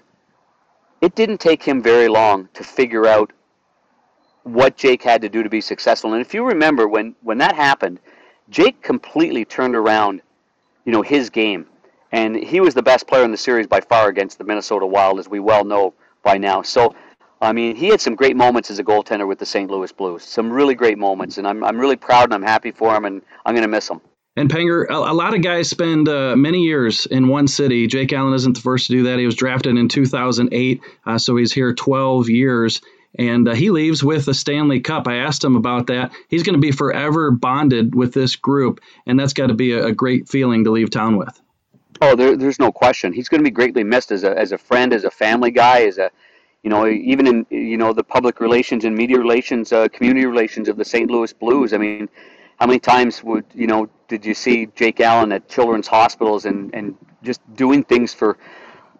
it 1.01 1.15
didn't 1.15 1.39
take 1.39 1.63
him 1.63 1.83
very 1.83 2.09
long 2.09 2.49
to 2.55 2.65
figure 2.65 3.07
out 3.07 3.33
what 4.43 4.77
Jake 4.77 5.03
had 5.03 5.23
to 5.23 5.29
do 5.29 5.43
to 5.43 5.49
be 5.49 5.61
successful. 5.61 6.13
And 6.13 6.21
if 6.21 6.35
you 6.35 6.45
remember 6.45 6.87
when 6.89 7.15
when 7.23 7.39
that 7.39 7.55
happened, 7.55 7.99
Jake 8.51 8.83
completely 8.83 9.45
turned 9.45 9.75
around 9.75 10.21
you 10.85 10.93
know, 10.93 11.03
his 11.03 11.31
game. 11.31 11.67
And 12.13 12.37
he 12.37 12.61
was 12.61 12.75
the 12.75 12.83
best 12.83 13.07
player 13.07 13.25
in 13.25 13.33
the 13.33 13.37
series 13.37 13.67
by 13.67 13.81
far 13.81 14.09
against 14.09 14.39
the 14.39 14.45
Minnesota 14.45 14.87
Wild, 14.87 15.19
as 15.19 15.29
we 15.29 15.41
well 15.41 15.65
know 15.65 15.95
by 16.23 16.39
now. 16.39 16.63
So, 16.63 16.95
I 17.41 17.53
mean, 17.53 17.75
he 17.75 17.89
had 17.89 18.01
some 18.01 18.15
great 18.15 18.37
moments 18.37 18.71
as 18.71 18.79
a 18.79 18.85
goaltender 18.85 19.27
with 19.27 19.39
the 19.39 19.47
St. 19.47 19.71
Louis 19.71 19.91
Blues. 19.93 20.23
Some 20.23 20.51
really 20.51 20.75
great 20.75 20.97
moments, 20.97 21.39
and 21.39 21.47
I'm, 21.47 21.65
I'm 21.65 21.79
really 21.79 21.97
proud 21.97 22.25
and 22.25 22.35
I'm 22.35 22.43
happy 22.43 22.71
for 22.71 22.95
him, 22.95 23.05
and 23.05 23.23
I'm 23.45 23.55
going 23.55 23.63
to 23.63 23.69
miss 23.69 23.89
him. 23.91 24.01
And 24.37 24.51
Panger, 24.51 24.87
a, 24.89 24.95
a 24.95 25.15
lot 25.15 25.35
of 25.35 25.43
guys 25.43 25.71
spend 25.71 26.09
uh, 26.09 26.35
many 26.37 26.63
years 26.63 27.07
in 27.07 27.29
one 27.29 27.47
city. 27.47 27.87
Jake 27.87 28.13
Allen 28.13 28.35
isn't 28.35 28.55
the 28.57 28.63
first 28.63 28.89
to 28.89 28.93
do 28.93 29.03
that. 29.05 29.19
He 29.19 29.27
was 29.27 29.37
drafted 29.37 29.77
in 29.77 29.89
2008, 29.89 30.81
uh, 31.07 31.19
so 31.19 31.37
he's 31.37 31.53
here 31.53 31.73
12 31.73 32.29
years 32.29 32.81
and 33.17 33.49
uh, 33.49 33.55
he 33.55 33.71
leaves 33.71 34.03
with 34.03 34.27
a 34.29 34.35
Stanley 34.35 34.81
Cup. 34.81 35.07
I 35.07 35.17
asked 35.17 35.45
him 35.45 35.57
about 35.57 35.87
that. 35.87 36.13
He's 36.29 36.43
going 36.43 36.55
to 36.55 36.61
be 36.61 36.73
forever 36.73 37.31
bonded 37.31 37.95
with 37.95 38.13
this 38.13 38.37
group, 38.37 38.81
and 39.07 39.19
that's 39.19 39.33
got 39.33 39.49
to 39.49 39.55
be 39.55 39.73
a, 39.73 39.87
a, 39.87 39.93
great 39.93 40.29
feeling 40.29 40.65
to 40.65 40.71
leave 40.71 40.91
town 40.91 41.17
with. 41.17 41.41
Oh, 42.01 42.17
there, 42.17 42.37
there's 42.37 42.59
no 42.59 42.73
question. 42.73 43.13
He's 43.13 43.29
going 43.29 43.41
to 43.41 43.45
be 43.45 43.53
greatly 43.53 43.85
missed 43.85 44.11
as 44.11 44.25
a 44.25 44.37
as 44.37 44.53
a 44.53 44.59
friend, 44.59 44.93
as 44.93 45.05
a 45.05 45.11
family 45.11 45.51
guy, 45.51 45.83
as 45.83 45.99
a 45.99 46.11
you 46.65 46.71
know, 46.71 46.89
even 46.89 47.27
in 47.27 47.47
you 47.51 47.77
know 47.77 47.93
the 47.93 48.03
public 48.03 48.41
relations 48.41 48.85
and 48.85 48.97
media 48.97 49.19
relations, 49.19 49.73
uh, 49.73 49.87
community 49.89 50.27
relations 50.27 50.69
of 50.69 50.77
the 50.77 50.85
St. 50.85 51.11
Louis 51.11 51.33
Blues. 51.33 51.73
I 51.73 51.79
mean, 51.79 52.09
how 52.59 52.67
many 52.67 52.81
times 52.81 53.23
would 53.23 53.45
you 53.55 53.67
know 53.67 53.89
did 54.09 54.25
you 54.25 54.35
see 54.35 54.67
Jake 54.75 55.01
Allen 55.01 55.31
at 55.31 55.49
children's 55.49 55.87
hospitals 55.87 56.47
and 56.47 56.75
and 56.75 56.97
just 57.23 57.41
doing 57.55 57.85
things 57.85 58.13
for 58.13 58.39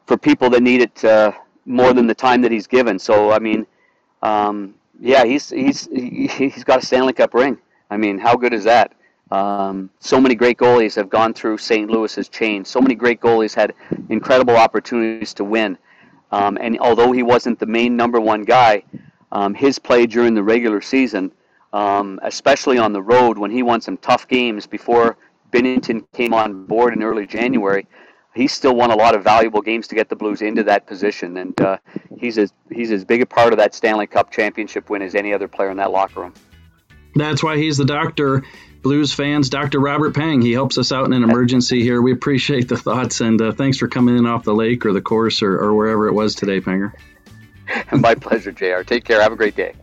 for 0.07 0.17
people 0.17 0.51
that 0.51 0.63
need 0.63 0.83
it 0.83 1.05
uh, 1.05 1.33
more 1.65 1.93
than 1.95 2.07
the 2.07 2.15
time 2.15 2.43
that 2.43 2.53
he's 2.53 2.67
given? 2.67 2.99
So 2.99 3.33
I 3.33 3.39
mean 3.39 3.67
um, 4.25 4.75
yeah, 5.01 5.25
he's 5.25 5.51
he's 5.51 5.87
he's 5.93 6.65
got 6.65 6.83
a 6.83 6.87
Stanley 6.87 7.13
Cup 7.13 7.35
ring. 7.35 7.59
I 7.91 7.97
mean, 7.97 8.19
how 8.19 8.35
good 8.35 8.55
is 8.55 8.65
that? 8.65 8.93
Um, 9.31 9.91
so 10.01 10.21
many 10.21 10.35
great 10.35 10.59
goalies 10.59 10.97
have 10.97 11.09
gone 11.09 11.35
through 11.35 11.59
St. 11.59 11.91
Louis's 11.91 12.29
chain. 12.29 12.65
So 12.65 12.81
many 12.81 12.95
great 12.95 13.21
goalies 13.21 13.55
had 13.55 13.75
incredible 14.09 14.57
opportunities 14.57 15.35
to 15.35 15.45
win. 15.45 15.79
Um, 16.31 16.59
and 16.61 16.79
although 16.81 17.13
he 17.13 17.23
wasn't 17.23 17.59
the 17.59 17.67
main 17.67 17.97
number 17.97 18.21
one 18.21 18.45
guy, 18.45 18.83
um, 19.33 19.55
his 19.55 19.79
play 19.79 20.07
during 20.07 20.35
the 20.35 20.43
regular 20.43 20.81
season, 20.81 21.33
um, 21.73 22.21
especially 22.23 22.79
on 22.79 22.93
the 22.93 23.03
road 23.03 23.39
when 23.39 23.51
he 23.51 23.63
won 23.63 23.81
some 23.81 23.97
tough 23.99 24.29
games 24.29 24.67
before 24.67 25.17
Binnington 25.53 26.05
came 26.13 26.33
on 26.35 26.67
board 26.67 26.95
in 26.95 27.03
early 27.03 27.27
January, 27.27 27.87
he 28.35 28.49
still 28.49 28.75
won 28.75 28.91
a 28.91 28.97
lot 28.97 29.15
of 29.15 29.23
valuable 29.23 29.63
games 29.63 29.87
to 29.89 29.95
get 29.95 30.09
the 30.09 30.17
Blues 30.17 30.43
into 30.43 30.65
that 30.65 30.87
position, 30.87 31.37
and 31.37 31.59
uh, 31.61 31.79
he's 32.19 32.39
as 32.39 32.53
he's 32.71 32.91
as 32.91 33.05
big 33.05 33.23
a 33.23 33.27
part 33.27 33.53
of 33.53 33.59
that 33.59 33.75
Stanley 33.75 34.07
Cup 34.07 34.31
championship 34.31 34.91
win 34.91 35.03
as 35.03 35.15
any 35.15 35.33
other 35.33 35.49
player 35.49 35.71
in 35.71 35.77
that 35.77 35.91
locker 35.91 36.21
room. 36.21 36.35
That's 37.15 37.43
why 37.43 37.57
he's 37.57 37.77
the 37.77 37.85
doctor. 37.85 38.43
Blues 38.83 39.15
fans, 39.15 39.49
Dr. 39.49 39.81
Robert 39.81 40.15
Pang. 40.15 40.43
He 40.43 40.53
helps 40.53 40.77
us 40.77 40.93
out 40.93 41.07
in 41.07 41.15
an 41.15 41.25
emergency 41.25 41.83
here. 41.83 42.03
We 42.03 42.13
appreciate 42.13 42.69
the 42.69 42.77
thoughts 42.77 43.23
and 43.23 43.41
uh, 43.41 43.53
thanks 43.53 43.79
for 43.79 43.89
coming 43.89 44.19
in 44.19 44.27
off 44.27 44.45
the 44.45 44.55
lake 44.55 44.85
or 44.85 44.93
the 44.93 45.01
course 45.01 45.41
or, 45.41 45.55
or 45.59 45.75
wherever 45.75 46.07
it 46.07 46.13
was 46.13 46.35
today, 46.35 46.61
Panger. 46.61 46.93
My 47.93 48.15
pleasure, 48.15 48.53
JR. 48.53 48.83
Take 48.83 49.05
care. 49.05 49.23
Have 49.23 49.33
a 49.33 49.37
great 49.37 49.57
day. 49.57 49.75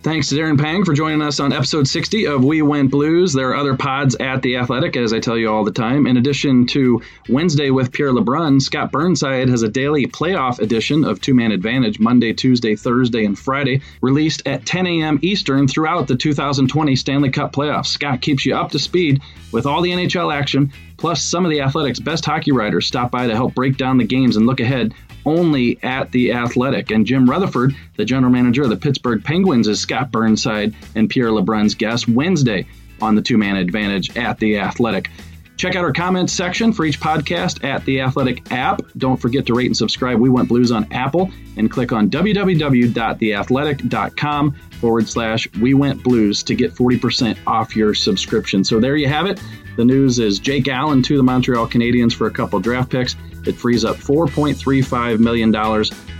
Thanks 0.00 0.28
to 0.28 0.36
Darren 0.36 0.60
Pang 0.60 0.84
for 0.84 0.94
joining 0.94 1.20
us 1.20 1.40
on 1.40 1.52
episode 1.52 1.88
60 1.88 2.28
of 2.28 2.44
We 2.44 2.62
Went 2.62 2.92
Blues. 2.92 3.32
There 3.32 3.50
are 3.50 3.56
other 3.56 3.76
pods 3.76 4.14
at 4.20 4.42
The 4.42 4.56
Athletic, 4.56 4.96
as 4.96 5.12
I 5.12 5.18
tell 5.18 5.36
you 5.36 5.50
all 5.50 5.64
the 5.64 5.72
time. 5.72 6.06
In 6.06 6.16
addition 6.16 6.66
to 6.68 7.02
Wednesday 7.28 7.70
with 7.70 7.90
Pierre 7.90 8.12
LeBrun, 8.12 8.62
Scott 8.62 8.92
Burnside 8.92 9.48
has 9.48 9.64
a 9.64 9.68
daily 9.68 10.06
playoff 10.06 10.60
edition 10.60 11.04
of 11.04 11.20
Two 11.20 11.34
Man 11.34 11.50
Advantage 11.50 11.98
Monday, 11.98 12.32
Tuesday, 12.32 12.76
Thursday, 12.76 13.24
and 13.24 13.36
Friday, 13.36 13.82
released 14.00 14.40
at 14.46 14.64
10 14.64 14.86
a.m. 14.86 15.18
Eastern 15.20 15.66
throughout 15.66 16.06
the 16.06 16.16
2020 16.16 16.94
Stanley 16.94 17.30
Cup 17.30 17.52
playoffs. 17.52 17.86
Scott 17.86 18.20
keeps 18.20 18.46
you 18.46 18.54
up 18.54 18.70
to 18.70 18.78
speed 18.78 19.20
with 19.50 19.66
all 19.66 19.82
the 19.82 19.90
NHL 19.90 20.32
action, 20.32 20.72
plus 20.96 21.24
some 21.24 21.44
of 21.44 21.50
the 21.50 21.60
Athletic's 21.60 21.98
best 21.98 22.24
hockey 22.24 22.52
writers 22.52 22.86
stop 22.86 23.10
by 23.10 23.26
to 23.26 23.34
help 23.34 23.52
break 23.52 23.76
down 23.76 23.98
the 23.98 24.04
games 24.04 24.36
and 24.36 24.46
look 24.46 24.60
ahead 24.60 24.94
only 25.24 25.78
at 25.82 26.12
the 26.12 26.32
Athletic. 26.32 26.90
And 26.90 27.06
Jim 27.06 27.28
Rutherford, 27.28 27.74
the 27.96 28.04
general 28.04 28.32
manager 28.32 28.62
of 28.62 28.70
the 28.70 28.76
Pittsburgh 28.76 29.22
Penguins, 29.22 29.68
is 29.68 29.80
Scott 29.80 30.10
Burnside 30.10 30.74
and 30.94 31.08
Pierre 31.08 31.30
LeBrun's 31.30 31.74
guest 31.74 32.08
Wednesday 32.08 32.66
on 33.00 33.14
the 33.14 33.22
two 33.22 33.38
man 33.38 33.56
advantage 33.56 34.16
at 34.16 34.38
the 34.38 34.58
Athletic. 34.58 35.10
Check 35.58 35.76
out 35.76 35.84
our 35.84 35.92
comments 35.92 36.32
section 36.32 36.72
for 36.72 36.84
each 36.84 37.00
podcast 37.00 37.64
at 37.64 37.84
the 37.84 38.00
Athletic 38.00 38.52
app. 38.52 38.80
Don't 38.96 39.16
forget 39.16 39.44
to 39.46 39.54
rate 39.54 39.66
and 39.66 39.76
subscribe 39.76 40.20
We 40.20 40.28
Went 40.28 40.48
Blues 40.48 40.70
on 40.70 40.86
Apple 40.92 41.32
and 41.56 41.68
click 41.68 41.90
on 41.90 42.08
www.theathletic.com 42.08 44.52
forward 44.52 45.08
slash 45.08 45.52
We 45.54 45.74
Went 45.74 46.04
Blues 46.04 46.44
to 46.44 46.54
get 46.54 46.72
40% 46.72 47.36
off 47.44 47.74
your 47.74 47.92
subscription. 47.92 48.62
So 48.62 48.78
there 48.78 48.96
you 48.96 49.08
have 49.08 49.26
it. 49.26 49.42
The 49.76 49.84
news 49.84 50.20
is 50.20 50.38
Jake 50.38 50.68
Allen 50.68 51.02
to 51.02 51.16
the 51.16 51.24
Montreal 51.24 51.66
Canadiens 51.66 52.14
for 52.14 52.28
a 52.28 52.30
couple 52.30 52.60
draft 52.60 52.90
picks. 52.90 53.16
It 53.44 53.56
frees 53.56 53.84
up 53.84 53.96
$4.35 53.96 55.18
million 55.18 55.52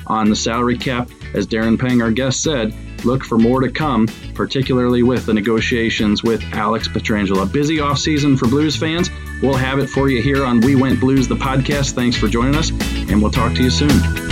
on 0.08 0.28
the 0.28 0.36
salary 0.36 0.76
cap. 0.76 1.08
As 1.34 1.46
Darren 1.46 1.78
Pang, 1.78 2.02
our 2.02 2.10
guest, 2.10 2.42
said, 2.42 2.74
look 3.04 3.24
for 3.24 3.38
more 3.38 3.60
to 3.60 3.70
come, 3.70 4.06
particularly 4.34 5.02
with 5.02 5.26
the 5.26 5.34
negotiations 5.34 6.22
with 6.22 6.42
Alex 6.52 6.88
Pietrangelo. 6.88 7.42
A 7.42 7.46
busy 7.46 7.78
offseason 7.78 8.38
for 8.38 8.46
Blues 8.48 8.76
fans. 8.76 9.10
We'll 9.42 9.54
have 9.54 9.78
it 9.78 9.88
for 9.88 10.08
you 10.08 10.20
here 10.20 10.44
on 10.44 10.60
We 10.60 10.74
Went 10.74 11.00
Blues, 11.00 11.28
the 11.28 11.36
podcast. 11.36 11.92
Thanks 11.92 12.16
for 12.16 12.28
joining 12.28 12.56
us, 12.56 12.70
and 12.70 13.22
we'll 13.22 13.30
talk 13.30 13.54
to 13.54 13.62
you 13.62 13.70
soon. 13.70 14.27